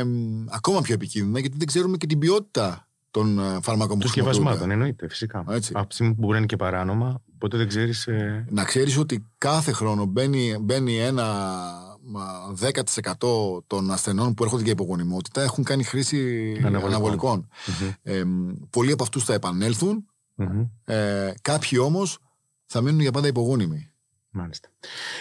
[0.05, 4.11] μ, ακόμα πιο επικίνδυνα γιατί δεν ξέρουμε και την ποιότητα των ε, φάρμακων που Του
[4.11, 4.33] χρησιμοποιούνται.
[4.35, 5.45] σκευασμάτων, εννοείται, φυσικά.
[5.49, 5.73] Έτσι.
[5.75, 8.07] Από τη στιγμή που μπορεί να είναι και παράνομα, ποτέ δεν ξέρεις.
[8.07, 8.45] Ε...
[8.51, 11.90] Να ξέρεις ότι κάθε χρόνο μπαίνει, μπαίνει ένα μα,
[12.61, 16.89] 10% των ασθενών που έρχονται για υπογονιμότητα έχουν κάνει χρήση Αναβολικών.
[16.89, 17.49] αναβολικών.
[18.03, 20.65] Ε, μ, πολλοί από αυτούς θα επανέλθουν, μμμ.
[20.85, 22.19] ε, κάποιοι όμως
[22.67, 23.91] θα μείνουν για πάντα υπογόνιμοι.
[24.31, 24.69] Μάλιστα.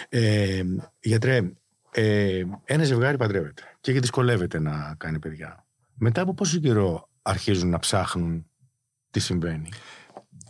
[0.08, 0.62] Ε,
[1.00, 1.52] γιατρέ,
[1.90, 5.66] ε, ένα ζευγάρι παντρεύεται και δυσκολεύεται να κάνει παιδιά.
[5.94, 8.46] Μετά από πόσο καιρό αρχίζουν να ψάχνουν
[9.10, 9.68] τι συμβαίνει;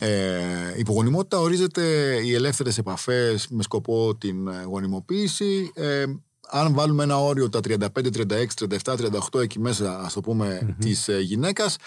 [0.03, 1.81] Ε, η υπογονιμότητα ορίζεται
[2.23, 5.71] οι ελεύθερες επαφές με σκοπό την ε, γονιμοποίηση.
[5.73, 6.05] Ε,
[6.49, 8.45] αν βάλουμε ένα όριο τα 35, 36,
[8.83, 8.95] 37,
[9.31, 11.77] 38 εκεί μέσα, ας το πούμε, της ε, γυναίκας,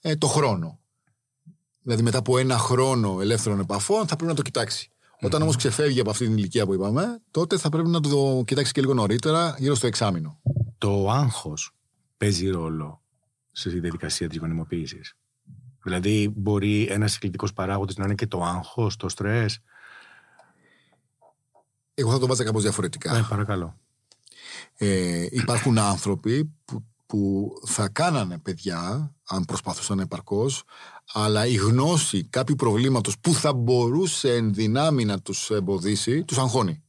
[0.00, 0.78] ε, το χρόνο.
[1.82, 4.90] Δηλαδή μετά από ένα χρόνο ελεύθερων επαφών θα πρέπει να το κοιτάξει.
[5.20, 8.72] Όταν όμως ξεφεύγει από αυτή την ηλικία που είπαμε, τότε θα πρέπει να το κοιτάξει
[8.72, 10.40] και λίγο νωρίτερα, γύρω στο εξάμεινο.
[10.78, 11.74] Το άγχος
[12.16, 13.02] παίζει ρόλο
[13.52, 15.14] στη διαδικασία της γονιμοποίησης;
[15.90, 19.60] Δηλαδή μπορεί ένας εκκλητικός παράγοντας να είναι και το άγχος, το στρες;
[21.94, 23.12] Εγώ θα το βάζα κάπως διαφορετικά.
[23.12, 23.78] Ναι, παρακαλώ.
[24.76, 30.62] Ε, υπάρχουν άνθρωποι που που θα κάνανε παιδιά, αν προσπαθούσαν επαρκώς,
[31.12, 36.82] αλλά η γνώση κάποιου προβλήματος που θα μπορούσε εν δυνάμει να τους εμποδίσει, τους αγχωνει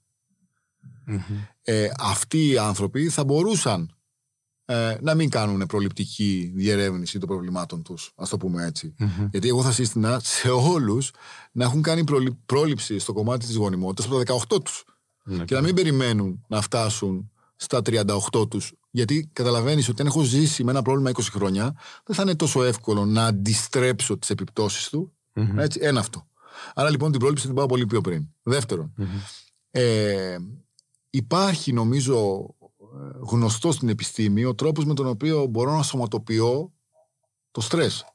[1.62, 3.96] Ε, αυτοί οι άνθρωποι θα μπορούσαν
[4.72, 8.96] ε, να μην κάνουν προληπτική διερεύνηση των προβλημάτων τους, ας το πούμε έτσι.
[9.32, 11.12] Γιατί εγώ θα σύστηνα σε όλους
[11.52, 12.04] να έχουν κάνει
[12.46, 14.84] πρόληψη στο κομμάτι της γονιμότητας από τα 18 τους.
[15.24, 20.22] Ναι, και να μην περιμένουν να φτάσουν στα 38 τους γιατί καταλαβαίνεις ότι αν έχω
[20.22, 24.90] ζήσει με ένα πρόβλημα 20 χρόνια, δεν θα είναι τόσο εύκολο να αντιστρέψω τις επιπτώσεις
[24.90, 25.14] του.
[25.56, 26.28] Έτσι, ένα αυτό.
[26.74, 28.28] Άρα λοιπόν την πρόληψη την πάω πολύ πιο πριν.
[28.44, 28.94] δευτερον
[29.72, 30.38] ε,
[31.10, 32.50] υπάρχει νομίζω
[33.20, 36.72] γνωστό στην επιστήμη ο τρόπος με τον οποίο μπορώ να σωματοποιώ
[37.52, 38.06] το στρες.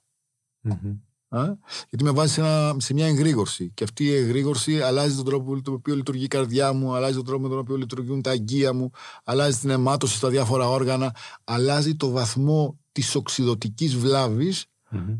[1.88, 2.42] Γιατί με βάζει σε,
[2.76, 3.70] σε, μια εγρήγορση.
[3.74, 7.14] Και αυτή η εγρήγορση αλλάζει τον τρόπο με τον οποίο λειτουργεί η καρδιά μου, αλλάζει
[7.14, 8.90] τον τρόπο με τον οποίο λειτουργούν τα αγκία μου,
[9.24, 13.96] αλλάζει την αιμάτωση στα διάφορα όργανα, αλλάζει το βαθμό της οξυδοτικής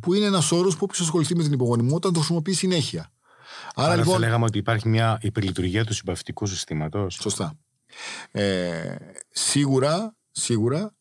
[0.01, 3.11] που είναι ένας όρος που όποιος ασχοληθεί με την υπογονιμότητα το χρησιμοποιεί συνέχεια.
[3.75, 7.15] Άρα, Άρα λοιπόν, θα λέγαμε ότι υπάρχει μια υπερλειτουργία του συμπαυτικού συστήματος.
[7.15, 7.59] Σωστά.
[8.31, 8.97] Ε,
[9.31, 10.95] σίγουρα, σίγουρα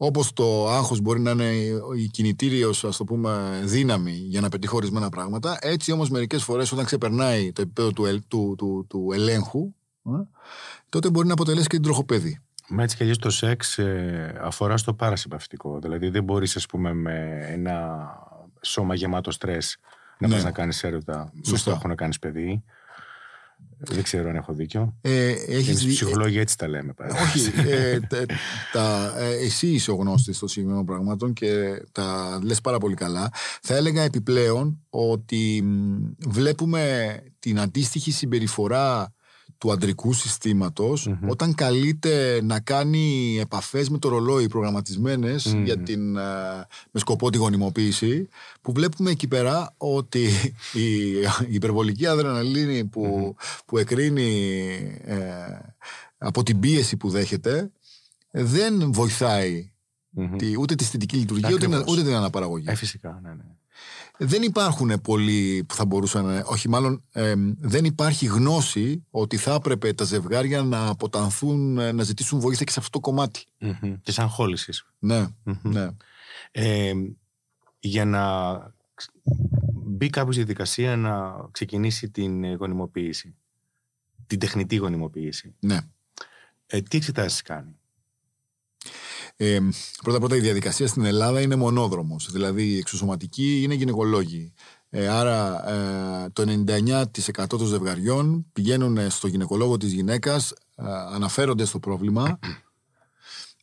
[0.00, 1.50] Όπως το άγχος μπορεί να είναι
[1.96, 6.72] η κινητήριος, ας το πούμε, δύναμη για να πετύχει ορισμένα πράγματα, έτσι όμως μερικές φορές
[6.72, 10.10] όταν ξεπερνάει το επίπεδο του, του, του, του ελέγχου, ε,
[10.88, 12.40] τότε μπορεί να αποτελέσει και την τροχοπέδη.
[12.68, 15.78] Μα έτσι κι αλλιώς το σεξ ε, αφορά στο παρασυμπαυτικό.
[15.78, 18.08] Δηλαδή δεν μπορείς, ας πούμε, με ένα
[18.60, 19.78] σώμα γεμάτο στρες
[20.18, 20.42] να ναι.
[20.42, 21.32] να κάνεις έρωτα.
[21.34, 21.52] Σωστά.
[21.52, 22.62] Με στόχο να κάνεις παιδί.
[23.78, 24.96] Δεν ξέρω αν έχω δίκιο.
[25.00, 25.92] Ε, έχεις δει...
[25.92, 26.92] ψυχολόγοι έτσι τα λέμε.
[26.92, 27.14] Πάρα.
[27.22, 27.50] Όχι.
[27.68, 28.00] Ε,
[28.72, 33.30] τα, ε, εσύ είσαι ο γνώστης των συγκεκριμένων πραγμάτων και τα λες πάρα πολύ καλά.
[33.62, 35.64] Θα έλεγα επιπλέον ότι
[36.26, 39.12] βλέπουμε την αντίστοιχη συμπεριφορά
[39.58, 40.10] του αντρικού
[41.26, 46.22] όταν καλείται να κάνει επαφές με το ρολόι προγραμματισμένες για την, ε,
[46.90, 48.28] με σκοπό τη γονιμοποίηση
[48.60, 50.28] που βλέπουμε εκεί πέρα ότι
[50.72, 54.30] η, υπερβολική αδρεναλίνη που, που εκρίνει
[55.04, 55.16] ε,
[56.18, 57.70] από την πίεση που δέχεται
[58.30, 59.72] δεν βοηθάει
[60.36, 62.64] τη, ούτε τη αισθητική λειτουργία ούτε, ούτε, την αναπαραγωγή.
[62.68, 63.44] Ε, φυσικά, ναι, ναι.
[64.18, 67.04] Δεν υπάρχουν πολλοί που θα μπορούσαν, όχι μάλλον
[67.60, 72.72] δεν υπάρχει γνώση ότι θα έπρεπε τα ζευγάρια να αποτανθούν, ε, να ζητήσουν βοήθεια και
[72.72, 73.44] σε αυτό το κομμάτι.
[73.60, 73.96] Mm-hmm.
[74.02, 74.86] Της αγχόλησης.
[74.98, 75.26] Ναι,
[75.62, 75.88] ναι.
[77.78, 78.56] για να
[79.84, 83.36] μπει κάποιος στη διαδικασία να ξεκινήσει την γονιμοποίηση,
[84.26, 85.54] την τεχνητή γονιμοποίηση.
[85.60, 85.78] Ναι.
[86.66, 87.77] Ε, τι εξετάσεις κάνει;
[89.40, 89.58] Ε,
[90.02, 94.52] πρώτα πρώτα η διαδικασία στην Ελλάδα είναι μονόδρομος, δηλαδή οι εξωσωματικοί είναι γυναικολόγοι.
[94.90, 101.78] Ε, άρα ε, το 99% των ζευγαριών πηγαίνουν στο γυναικολόγο της γυναίκας, ε, αναφέρονται στο
[101.78, 102.38] πρόβλημα.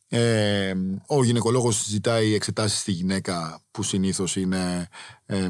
[0.08, 0.74] Ε,
[1.06, 4.88] ο γυναικολόγος ζητάει εξετάσεις στη γυναίκα που συνήθως είναι
[5.26, 5.48] ε,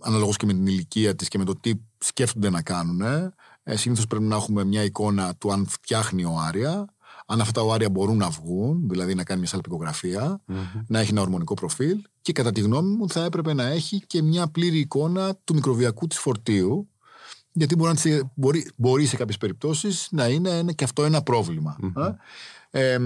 [0.00, 3.00] αναλόγως και με την ηλικία της και με το τι σκέφτονται να κάνουν.
[3.62, 6.94] Ε, συνήθως πρέπει να έχουμε μια εικόνα του αν φτιάχνει ο Άρια
[7.30, 10.40] αν αυτά τα οάρια μπορούν να βγουν, δηλαδή να κάνει μια σαλπικογραφία,
[10.86, 14.22] να έχει ένα ορμονικό προφίλ και κατά τη γνώμη μου θα έπρεπε να έχει και
[14.22, 16.88] μια πλήρη εικόνα του μικροβιακού της φορτίου
[17.52, 21.76] γιατί μπορεί, να, μπορεί, μπορεί σε κάποιες περιπτώσεις να είναι, και αυτό ένα πρόβλημα.
[22.70, 22.98] Ε,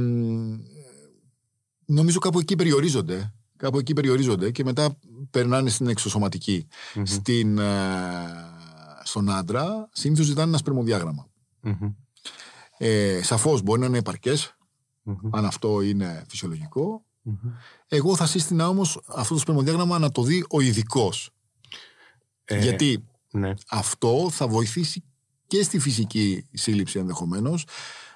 [1.84, 3.32] νομίζω κάπου εκεί περιορίζονται.
[3.56, 4.98] Κάπου εκεί περιορίζονται και μετά
[5.30, 6.66] περνάνε στην εξωσωματικη
[7.02, 7.72] Στην, ε,
[9.02, 11.28] στον άντρα συνήθως ζητάνε ένα σπερμοδιάγραμμα.
[12.78, 14.02] Ε, Σαφώς μπορεί να είναι
[15.30, 16.24] αν αυτό είναι
[17.88, 21.30] Εγώ θα σύστηνα όμως αυτό το σπερμοδιάγραμμα να το δει ο ειδικός.
[22.44, 23.54] Ε, Γιατί ναι.
[23.68, 25.04] αυτό θα βοηθήσει
[25.46, 27.66] και στη φυσική σύλληψη ενδεχομένως,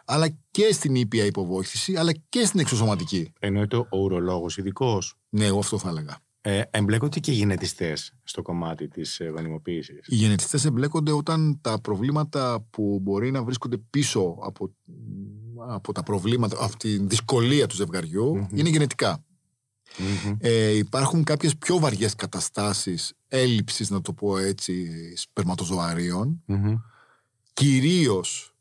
[0.04, 3.32] αλλά και στην ήπια υποβόηθηση, αλλά και στην εξωσωματική.
[3.38, 5.14] Εννοείται ο ουρολόγος ειδικός.
[5.28, 6.18] Ναι, εγώ αυτό θα έλεγα.
[6.48, 10.06] Ε, εμπλέκονται και οι γενετιστές στο κομμάτι της ε, γονιμοποίησης.
[10.06, 14.74] Οι γενετιστές εμπλέκονται όταν τα προβλήματα που μπορεί να βρίσκονται πίσω από,
[15.68, 19.24] από τα προβλήματα, από τη δυσκολία του ζευγαριου είναι γενετικά.
[20.38, 26.44] Ε, υπάρχουν κάποιες πιο βαριές καταστάσεις έλλειψης, να το πω έτσι, σπερματοζωαρίων.
[27.52, 28.54] Κυρίως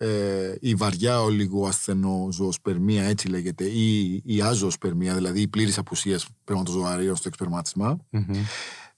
[0.00, 7.28] ε, η βαριά ολιγοασθενοζωοσπερμία, έτσι λέγεται, ή η άζωοσπερμία, δηλαδή η πλήρης απουσίας σπερματοζωαρίων στο
[7.28, 7.98] εξπερματισμα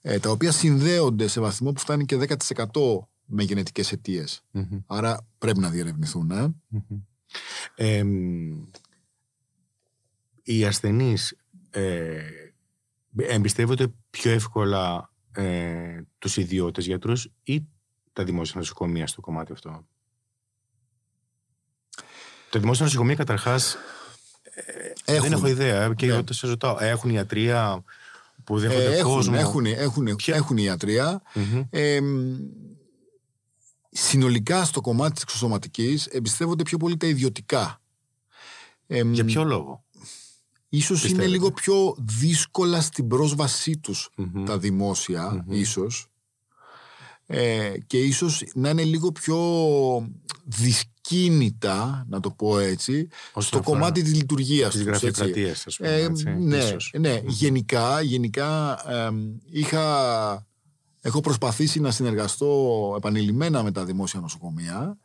[0.01, 2.65] ε, τα οποία συνδέονται σε βαθμό που φτάνει και 10%
[3.25, 3.91] με γενετικές
[4.87, 6.31] Άρα πρέπει να διερευνηθούν.
[7.75, 8.03] Ε.
[10.43, 11.37] οι ασθενείς
[11.69, 12.19] ε,
[13.15, 17.67] εμπιστεύονται πιο εύκολα ε, τους ιδιώτες γιατρούς ή
[18.13, 19.85] τα δημόσια νοσοκομεία στο κομμάτι αυτό;
[22.51, 23.77] Το δημόσιο νοσοκομείο καταρχάς
[25.05, 25.31] δεν Έχουν.
[25.31, 25.93] έχω ιδέα.
[25.93, 26.13] Και Ναι.
[26.13, 26.77] εγώ το σε ρωτάω.
[26.79, 27.83] Έχουν ιατρία
[28.43, 31.21] που δέχονται Ε, έχουν, κόσμο; έχουν, έχουν, Ποια- έχουν ιατρία.
[31.33, 31.63] Μμμ.
[31.69, 32.37] Ε, μ,
[33.91, 37.81] συνολικά στο κομμάτι της εξωσωματικής εμπιστεύονται πιο πολύ τα ιδιωτικά.
[38.87, 39.83] Ε, μ, Για ποιο λόγο;
[40.69, 44.45] Ίσως είναι πιστεύετε; λίγο πιο δύσκολα στην πρόσβασή τους Μμμ.
[44.45, 45.51] τα δημόσια, Μμμ.
[45.59, 46.05] ίσως.
[47.25, 49.37] Ε, και ίσως να είναι λίγο πιο
[51.01, 54.91] δυσκίνητα, να το πω έτσι, Όσον στο αφορά κομμάτι της λειτουργίας Της τους.
[54.91, 55.05] έτσι.
[55.05, 55.89] γραφειοκρατίας, ας πούμε.
[55.89, 56.91] Ε, έτσι, ναι, ίσως.
[56.99, 57.21] ναι.
[57.25, 60.47] Γενικά, γενικά εμ, είχα,
[61.01, 64.97] έχω προσπαθήσει να συνεργαστώ επανειλημμένα με τα δημόσια νοσοκομεία.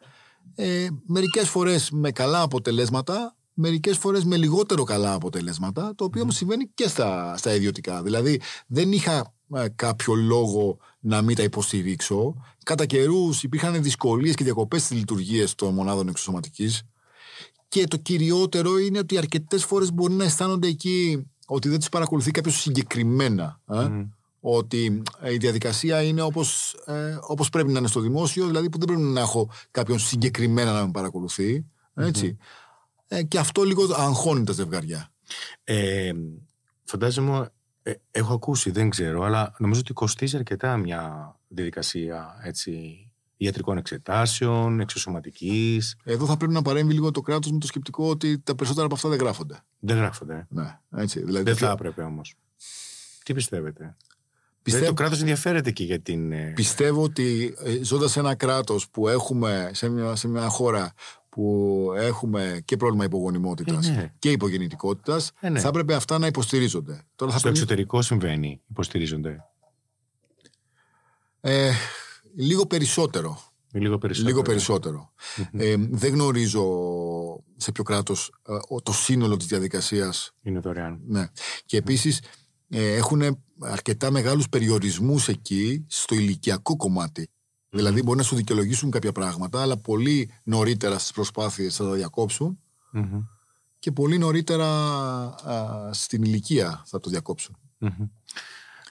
[0.55, 6.35] Ε, μερικές φορές με καλά αποτελέσματα, μερικές φορές με λιγότερο καλά αποτελέσματα, το οποίο όμως
[6.37, 8.03] συμβαίνει και στα, στα ιδιωτικά.
[8.03, 12.35] Δηλαδή δεν είχα ε, κάποιο λόγο να μην τα υποστηρίξω.
[12.65, 16.83] Κατά καιρούς υπήρχαν δυσκολίες και διακοπές στις λειτουργίες των μονάδων εξωσωματικής.
[17.69, 22.31] Και το κυριότερο είναι ότι αρκετές φορές μπορεί να αισθάνονται εκεί ότι δεν τους παρακολουθεί
[22.31, 23.61] κάποιος συγκεκριμένα.
[23.71, 23.89] ε.
[23.89, 24.09] Μμμ.
[24.41, 28.79] Ότι ε, η διαδικασία είναι όπως, ε, όπως πρέπει να είναι στο δημόσιο, δηλαδή που
[28.79, 31.65] δεν πρέπει να έχω κάποιον συγκεκριμένα να με παρακολουθεί.
[31.95, 32.37] Έτσι.
[33.09, 35.13] Ε, και αυτό λίγο αγχώνει τα ζευγαριά.
[35.65, 36.13] Ε,
[36.85, 37.51] φαντάζομαι,
[37.91, 43.01] ε, έχω ακούσει, δεν ξέρω, αλλά νομίζω ότι κοστίζει αρκετά μια διαδικασία έτσι,
[43.37, 45.97] ιατρικών εξετάσεων, εξωσωματικής.
[46.05, 48.95] Εδώ θα πρέπει να παρέμβει λίγο το κράτος με το σκεπτικό ότι τα περισσότερα από
[48.95, 49.61] αυτά δεν γράφονται.
[49.79, 50.35] Δεν γράφονται.
[50.35, 50.47] ε.
[50.49, 51.19] Ναι, έτσι.
[51.25, 52.35] Δηλαδή, Δεν πιο- θα έπρεπε όμως.
[53.25, 53.97] Τι πιστεύετε;
[54.63, 56.33] Πιστεύω- Δηλαδή, το κράτος ενδιαφέρεται και για την...
[56.33, 60.93] ε, Πιστεύω ότι ε, ζώντας σε ένα κράτος που έχουμε, σε μια, σε μια χώρα
[61.37, 64.13] που έχουμε και πρόβλημα υπογονιμότητας Ε, ναι.
[64.19, 65.61] και υπογεννητικότητας, Ε, ναι.
[65.61, 67.03] θα έπρεπε αυτά να υποστηρίζονται.
[67.17, 69.45] Τώρα θα Στο πρέπει, εξωτερικό συμβαίνει, υποστηρίζονται.
[71.41, 71.71] ε,
[72.37, 73.39] λίγο περισσότερο.
[73.73, 74.29] Λίγο περισσότερο.
[74.35, 75.13] Λίγο περισσότερο.
[75.53, 76.65] Ε, δεν γνωρίζω
[77.57, 80.35] σε ποιο κράτος ε, ο- το σύνολο της διαδικασίας.
[80.43, 81.01] Είναι δωρεάν.
[81.07, 81.27] Ναι.
[81.65, 82.21] Και επίσης
[82.69, 87.29] ε, έχουν αρκετά μεγάλους περιορισμούς εκεί στο ηλικιακό κομμάτι.
[87.71, 92.59] Δηλαδή μπορεί να σου δικαιολογήσουν κάποια πράγματα, αλλά πολύ νωρίτερα στις προσπάθειες θα τα διακόψουν
[92.91, 93.21] Μμμ.
[93.79, 94.67] και πολύ νωρίτερα
[95.49, 97.57] α, στην ηλικία θα το διακόψουν.
[97.79, 97.91] Μμμ.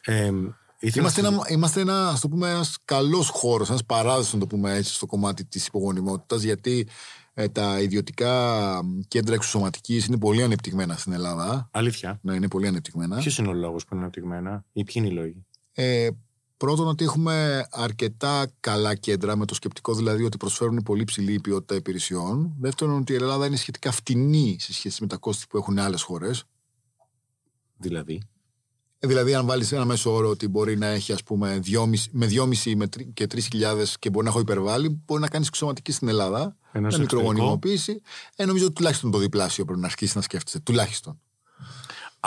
[0.05, 0.31] Ε,
[0.79, 4.39] ήθελα Είμαστε να- ένα, είμαστε ένα, ας το πούμε, ένας καλός χώρος, ένας παράδεισος, να
[4.39, 6.87] το πούμε έτσι, στο κομμάτι της υπογονιμότητας, γιατί
[7.33, 11.69] ε, τα ιδιωτικά κέντρα εξωσωματικής είναι πολύ ανεπτυγμένα στην Ελλάδα.
[11.71, 12.19] Αλήθεια.
[12.21, 13.17] Ναι, είναι πολύ ανεπτυγμένα.
[13.17, 16.09] Ποιος είναι ο λόγος που είναι αναπτυγμένα ή ποιοι είναι οι λόγοι; Ε,
[16.65, 21.75] πρώτον ότι έχουμε αρκετά καλά κέντρα με το σκεπτικό δηλαδή ότι προσφέρουν πολύ ψηλή ποιότητα
[21.75, 22.53] υπηρεσιών.
[22.59, 26.01] Δεύτερον ότι η Ελλάδα είναι σχετικά φτηνή σε σχέση με τα κόστη που έχουν άλλες
[26.01, 26.43] χώρες.
[27.77, 28.21] Δηλαδή;
[28.99, 32.25] Ε, δηλαδή αν βάλεις ένα μέσο όρο ότι μπορεί να έχει ας πούμε 2,5 με
[32.25, 36.07] 2,5 με τρι- και 3.000 και μπορεί να έχω υπερβάλλει, μπορεί να κάνεις εξωματική στην
[36.07, 37.29] Ελλάδα, Ενώ με στο εξωτερικό.
[37.31, 38.01] μικρογονιμοποίηση.
[38.35, 40.59] Ε, νομίζω ότι τουλάχιστον το διπλάσιο πρέπει να αρχίσει να σκέφτεσαι.
[40.59, 41.19] Τουλάχιστον.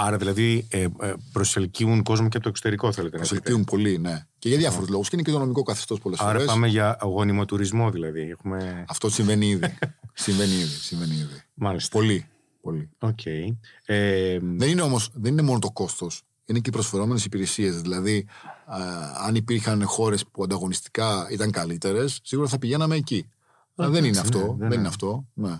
[0.00, 3.34] Άρα δηλαδή ε, ε, προσελκύουν κόσμο και από το εξωτερικό θέλετε να πείτε.
[3.34, 4.26] Προσελκύουν πολύ, ναι.
[4.38, 5.08] Και για διάφορους λόγους.
[5.08, 6.46] Και είναι και το νομικό καθεστώς πολλές Άρα φορές.
[6.46, 8.20] πάμε για γονιμοτουρισμό δηλαδή.
[8.20, 8.84] Έχουμε...
[8.88, 9.78] Αυτό συμβαίνει ήδη.
[10.12, 10.64] συμβαίνει ήδη.
[10.74, 11.42] Συμβαίνει ήδη.
[11.54, 11.98] Μάλιστα.
[11.98, 12.26] Πολύ.
[12.60, 12.90] πολύ.
[12.98, 13.26] Οκ.
[13.26, 16.22] Ε, Δεν είναι όμως, δεν είναι μόνο το κόστος.
[16.44, 17.80] Είναι και οι προσφερόμενες υπηρεσίες.
[17.80, 18.26] Δηλαδή,
[18.66, 18.78] α,
[19.26, 23.28] αν υπήρχαν χώρες που ανταγωνιστικά ήταν καλύτερες, σίγουρα θα πηγαίναμε εκεί.
[23.76, 24.38] Αλλά δεν είναι εντάξει, αυτό.
[24.38, 24.88] ναι, δεν δεν είναι είναι.
[24.88, 25.26] αυτό.
[25.34, 25.58] Ναι.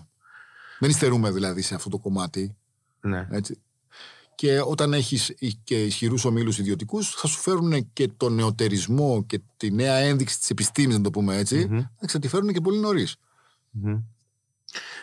[0.79, 2.55] Δεν υστερούμε δηλαδή σε αυτό το κομμάτι.
[3.01, 3.27] ναι.
[3.31, 3.57] Έτσι.
[4.39, 9.71] Και όταν έχεις και ισχυρούς ομίλους ιδιωτικούς, θα σου φέρουν και το νεοτερισμό και τη
[9.71, 11.79] νέα ένδειξη της επιστήμης, να το πούμε έτσι, Μμμ.
[11.79, 13.15] θα στα φέρουν και πολύ νωρίς.
[13.69, 14.01] Μμμ.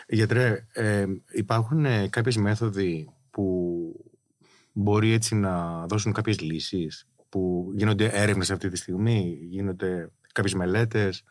[0.07, 3.75] Γιατρέ, ε, υπάρχουν ε, κάποιες μέθοδοι που
[4.71, 11.23] μπορεί έτσι να δώσουν κάποιες λύσεις που γίνονται έρευνες αυτή τη στιγμή, γίνονται κάποιες μελέτες.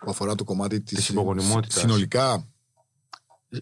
[0.00, 1.80] Που αφορά το κομμάτι της, Της υπογονιμότητας.
[1.80, 2.48] Συνολικά,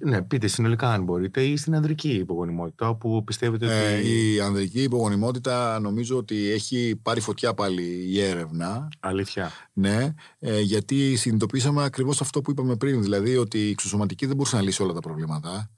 [0.00, 4.34] Ναι, πείτε συνολικά αν μπορείτε ή στην ανδρική υπογονιμότητα όπου πιστεύετε Ε, ότι...
[4.34, 8.88] η ανδρική υπογονιμότητα νομίζω ότι έχει πάρει φωτιά πάλι η έρευνα.
[9.00, 9.50] Αλήθεια.
[9.72, 14.56] Ναι, ε, γιατί συνειδητοποίησαμε ακριβώς αυτό που είπαμε πριν, δηλαδή ότι η εξωσωματική δεν μπορούσε
[14.56, 15.70] να λύσει όλα τα προβλήματα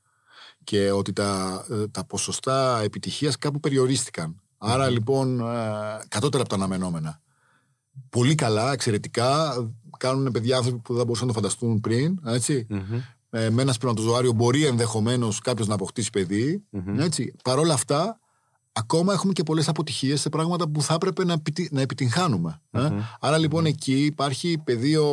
[0.64, 4.40] και ότι τα, ε, τα ποσοστά επιτυχίας κάπου περιορίστηκαν.
[4.59, 5.44] Άρα λοιπόν, ε,
[6.09, 7.20] κατώτερα από τα αναμενόμενα.
[8.11, 9.55] Πολύ καλά, εξαιρετικά,
[9.98, 12.66] κάνουν παιδιά άνθρωποι που δεν μπορούσαν να το φανταστούν πριν, έτσι.
[12.68, 13.01] Μμμ.
[13.35, 16.62] Ε, με ένα σπερματοζωάριο μπορεί ενδεχομένως κάποιος να αποκτήσει παιδί.
[16.71, 17.01] Μμμ.
[17.01, 17.35] Έτσι.
[17.45, 18.21] Παρ' όλα αυτά,
[18.73, 22.61] ακόμα έχουμε και πολλές αποτυχίες σε πράγματα που θα έπρεπε να, επιτυ- να επιτυγχάνουμε.
[22.71, 22.81] ε.
[22.81, 23.01] Μμμ.
[23.21, 25.05] Άρα λοιπόν εκεί υπάρχει πεδίο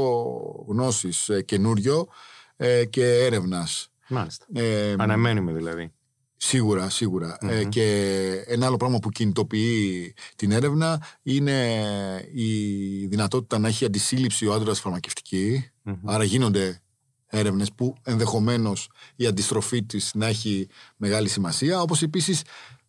[0.67, 2.07] γνώσης ε, καινούριο
[2.55, 3.89] ε, και έρευνας.
[4.09, 4.45] Μάλιστα.
[4.53, 5.91] Ε, Αναμένουμε δηλαδή.
[6.41, 7.37] Σίγουρα, σίγουρα.
[7.41, 7.83] Ε, και
[8.47, 11.77] ένα άλλο πράγμα που κινητοποιεί την έρευνα είναι
[12.33, 15.69] η δυνατότητα να έχει αντισύλληψη ο άντρας φαρμακευτική.
[15.83, 15.95] Μμμ.
[16.05, 16.81] Άρα γίνονται
[17.29, 22.41] έρευνες που ενδεχομένως η αντιστροφή της να έχει μεγάλη σημασία, όπως επίσης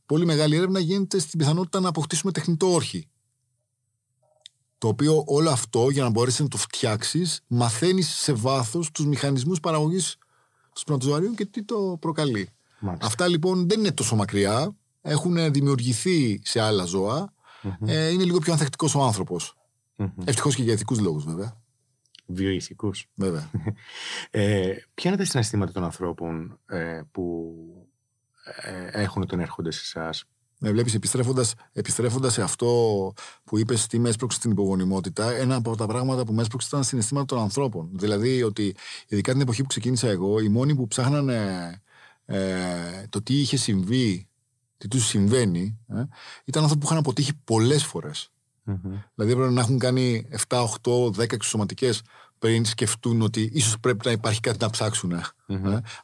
[0.06, 3.08] πολύ μεγάλη έρευνα γίνεται στην πιθανότητα να αποκτήσουμε τεχνητό όρχη.
[4.78, 9.60] Το οποίο όλο αυτό για να μπορέσεις να το φτιάξεις, μαθαίνεις σε βάθος τους μηχανισμούς
[9.60, 10.16] παραγωγής
[10.72, 12.48] του σπερματοζωαρίων και τι το προκαλεί.
[12.78, 13.06] Μάλιστα.
[13.06, 14.76] Αυτά λοιπόν δεν είναι τόσο μακριά.
[15.00, 17.32] Έχουν δημιουργηθεί σε άλλα ζώα.
[17.84, 19.54] Ε, είναι λίγο πιο ανθεκτικός ο άνθρωπος.
[19.96, 20.08] Μμμ.
[20.24, 21.59] Ευτυχώς και για ηθικούς λόγους, βέβαια.
[22.32, 23.06] Βιοειθικούς.
[23.14, 23.50] βέβαια.
[24.30, 27.54] Ε, ποια είναι τα συναισθήματα των ανθρώπων ε, που
[28.62, 30.24] ε, έχουν όταν έρχονται σε εσάς;
[30.58, 33.12] Ναι, βλέπεις, επιστρέφοντας, επιστρέφοντας σε αυτό
[33.44, 36.84] που είπες τι με έσπρωξε στην υπογονιμότητα, ένα από τα πράγματα που με έσπρωξε ήταν
[36.84, 37.90] συναισθήματα των ανθρώπων.
[37.92, 38.74] Δηλαδή ότι
[39.08, 41.80] ειδικά την εποχή που ξεκίνησα εγώ, οι μόνοι που ψάχνανε
[42.24, 44.28] ε, το τι είχε συμβεί,
[44.78, 46.04] τι τους συμβαίνει, ε,
[46.44, 48.30] ήταν άνθρωποι που είχαν αποτύχει πολλές φορές.
[49.14, 52.02] Δηλαδή έπρεπε να έχουν κάνει 7, 8, 10 εξωσωματικές
[52.38, 55.12] πριν σκεφτούν ότι ίσως πρέπει να υπάρχει κάτι να ψάξουν.
[55.12, 55.22] Ε.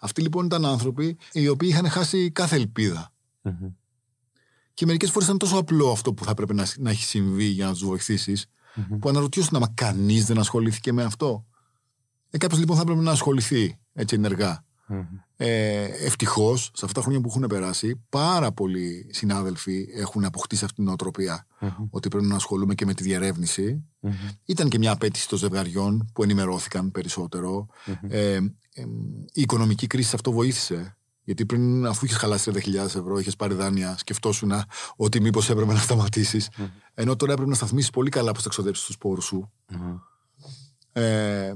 [0.01, 3.13] Αυτοί λοιπόν ήταν άνθρωποι οι οποίοι είχαν χάσει κάθε ελπίδα.
[4.75, 7.67] Και μερικές φορές ήταν τόσο απλό αυτό που θα πρέπει να, να έχει συμβεί για
[7.67, 8.47] να τους βοηθήσεις,
[8.99, 11.47] που αναρωτιώσουν άμα κανείς δεν ασχολήθηκε με αυτό.
[12.31, 14.65] Ε, Κάποιος λοιπόν θα έπρεπε να ασχοληθεί έτσι ενεργά.
[15.39, 20.77] Ε, Ευτυχώς, σε αυτά τα χρόνια που έχουν περάσει, πάρα πολλοί συνάδελφοι έχουν αποκτήσει αυτή
[20.77, 21.47] την νοοτροπία
[21.91, 23.85] ότι πρέπει να ασχολούμαι και με τη διερεύνηση.
[24.45, 27.67] Ήταν και μια απέτηση των ζευγαριών που ενημερώθηκαν περισσότερο.
[28.09, 28.43] Ε, ε,
[29.33, 30.97] η οικονομική κρίση σε αυτό βοήθησε.
[31.25, 34.53] Γιατί πριν, αφού είχες χαλάσει 30.000 ευρώ, είχες πάρει δάνεια, σκεφτόσουν
[34.97, 36.49] ότι μήπως έπρεπε να σταματήσεις.
[36.95, 39.53] Ενώ τώρα έπρεπε να σταθμίσεις πολύ καλά πώ θα εξοδέψεις του πόρους σου.
[40.93, 41.53] Ε,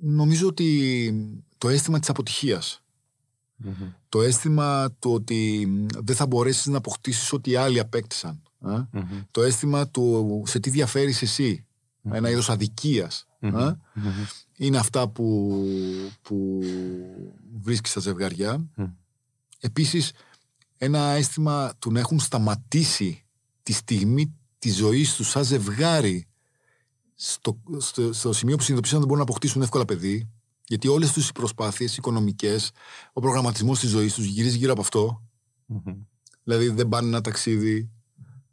[0.00, 1.12] νομίζω ότι
[1.58, 2.82] το αίσθημα της αποτυχίας.
[4.08, 5.68] Το αίσθημα του ότι
[6.04, 9.00] δεν θα μπορέσεις να αποκτήσεις ό,τι οι άλλοι απέκτησαν ε.
[9.30, 11.66] το αίσθημα του σε τι διαφέρεις εσύ
[12.02, 13.72] ένα είδος αδικίας ε.
[14.56, 15.56] είναι αυτά που,
[16.22, 16.60] που
[17.60, 18.66] βρίσκεις στα ζευγαριά.
[19.60, 20.12] Επίσης
[20.76, 23.24] ένα αίσθημα του να έχουν σταματήσει
[23.62, 26.26] τη στιγμή της ζωής τους σαν ζευγάρι
[27.22, 30.28] στο, στο, στο σημείο που συνειδητοποίησαν ότι δεν μπορούν να αποκτήσουν εύκολα παιδί,
[30.66, 32.70] γιατί όλες τους οι προσπάθειες οικονομικές,
[33.12, 35.22] ο προγραμματισμός της ζωής τους γυρίζει γύρω από αυτό.
[36.44, 37.90] Δηλαδή δεν πάνε ένα ταξίδι,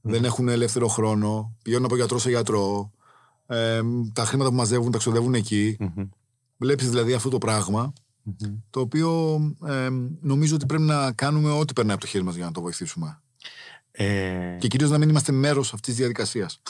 [0.01, 2.91] δεν έχουν ελεύθερο χρόνο, πηγαίνουν από γιατρό σε γιατρό,
[3.47, 3.81] ε,
[4.13, 5.77] τα χρήματα που μαζεύουν τα ξοδεύουν εκεί.
[6.57, 7.93] Βλέπεις δηλαδή αυτό το πράγμα,
[8.69, 9.89] το οποίο ε,
[10.21, 13.21] νομίζω ότι πρέπει να κάνουμε ό,τι περνάει από το χέρι μας για να το βοηθήσουμε.
[13.91, 16.61] Ε, Και κυρίως να μην είμαστε μέρος αυτής της διαδικασίας.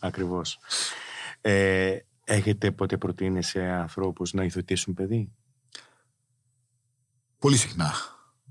[0.00, 0.58] Ακριβώς.
[1.40, 5.30] Ε, έχετε ποτέ προτείνει σε ανθρώπους να υιοθετήσουν παιδί;
[7.38, 7.92] Πολύ συχνά.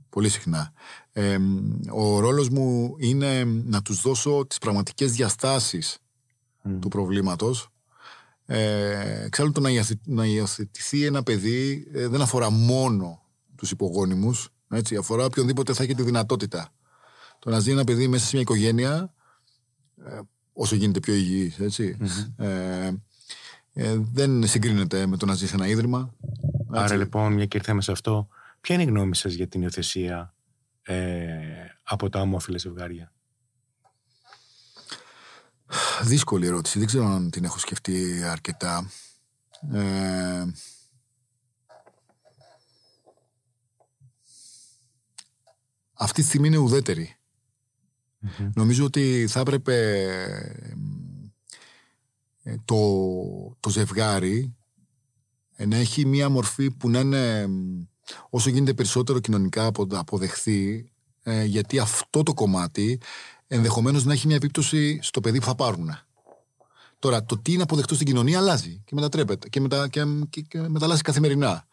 [0.09, 0.73] Πολύ συχνά.
[1.11, 1.37] Ε,
[1.91, 5.97] ο ρόλος μου είναι να τους δώσω τις πραγματικές διαστάσεις
[6.79, 7.67] του προβλήματος.
[8.45, 13.21] Ε, εξάλλου το να, υιοθε- να υιοθετηθεί ένα παιδί ε, δεν αφορά μόνο
[13.55, 14.49] τους υπογόνιμους.
[14.69, 16.69] Έτσι, αφορά οποιονδήποτε θα έχει τη δυνατότητα.
[17.43, 19.13] Το να ζει ένα παιδί μέσα σε μια οικογένεια,
[20.05, 20.19] ε,
[20.53, 21.97] όσο γίνεται πιο υγιής, έτσι,
[22.37, 22.91] ε,
[23.73, 26.13] ε, δεν συγκρίνεται με το να ζει σε ένα ίδρυμα.
[26.69, 26.95] Άρα Έτσι.
[26.95, 28.27] λοιπόν, μια και ήρθαμε σε αυτό,
[28.61, 30.35] ποια είναι η γνώμη σας για την υιοθεσία
[30.81, 31.37] ε,
[31.83, 33.13] από τα ομόφυλα ζευγάρια;
[36.03, 36.77] Δύσκολη ερώτηση.
[36.77, 38.89] Δεν ξέρω αν την έχω σκεφτεί αρκετά.
[39.73, 40.45] Ε,
[45.93, 47.17] αυτή τη στιγμή είναι ουδέτερη.
[48.55, 50.07] Νομίζω ότι θα έπρεπε
[52.43, 52.77] ε, το,
[53.59, 54.55] το ζευγάρι
[55.55, 57.81] ε, να έχει μία μορφή που να είναι μ,
[58.29, 60.89] όσο γίνεται περισσότερο κοινωνικά απο- αποδεχθεί
[61.23, 62.99] ε, γιατί αυτό το κομμάτι
[63.47, 65.89] ενδεχομένως να έχει μια επίπτωση στο παιδί που θα πάρουν.
[66.99, 70.59] Τώρα, το τι είναι αποδεκτό στην κοινωνία αλλάζει και μετατρέπεται και, μετα, και, και, και
[70.59, 71.67] μεταλλάσσει καθημερινά.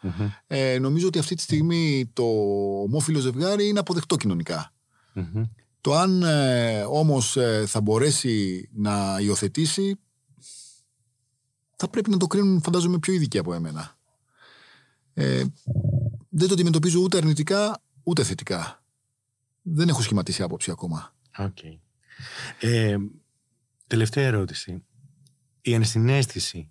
[0.46, 2.22] Ε, νομίζω ότι αυτή τη στιγμή το
[2.82, 4.72] ομόφυλο ζευγάρι είναι αποδεκτό κοινωνικά.
[5.81, 9.99] Το αν ε, όμως ε, θα μπορέσει να υιοθετήσει
[11.77, 13.97] θα πρέπει να το κρίνουν φαντάζομαι πιο ειδικοί από εμένα.
[15.14, 15.45] Ε,
[16.29, 18.85] δεν το αντιμετωπίζω ούτε αρνητικά ούτε θετικά.
[19.62, 21.14] Δεν έχω σχηματίσει άποψη ακόμα.
[21.39, 21.59] Οκ.
[22.61, 22.97] Ε,
[23.87, 24.85] τελευταία ερώτηση.
[25.61, 26.70] Η ενσυναίσθηση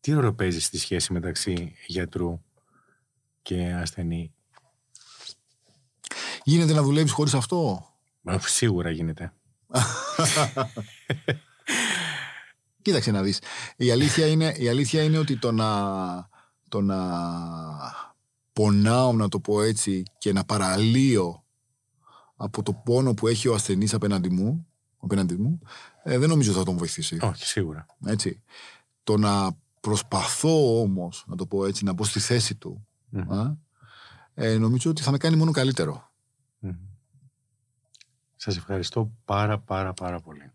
[0.00, 2.42] τι ρόλο παίζει στη σχέση μεταξύ γιατρού
[3.42, 4.32] και ασθενή;
[6.44, 7.89] Γίνεται να δουλεύεις χωρίς αυτό;
[8.20, 9.32] Μα, Σίγουρα γίνεται.
[12.82, 13.38] Κοίταξε να δεις.
[13.76, 16.28] Η αλήθεια είναι, η αλήθεια είναι ότι το να,
[16.68, 16.98] το να
[18.52, 21.44] πονάω, να το πω έτσι, και να παραλύω
[22.36, 24.66] από το πόνο που έχει ο ασθενής απέναντι μου,
[24.98, 25.60] απέναντι μου
[26.02, 27.18] ε, δεν νομίζω θα τον βοηθήσει.
[27.20, 27.86] Όχι, σίγουρα.
[28.04, 28.42] Έτσι.
[29.02, 29.50] το να
[29.80, 32.86] προσπαθώ όμως, να το πω έτσι, να μπω στη θέση του,
[33.28, 33.52] α,
[34.34, 36.09] ε, νομίζω ότι θα με κάνει μόνο καλύτερο.
[38.42, 40.52] Σας ευχαριστώ πάρα πάρα πάρα πολύ.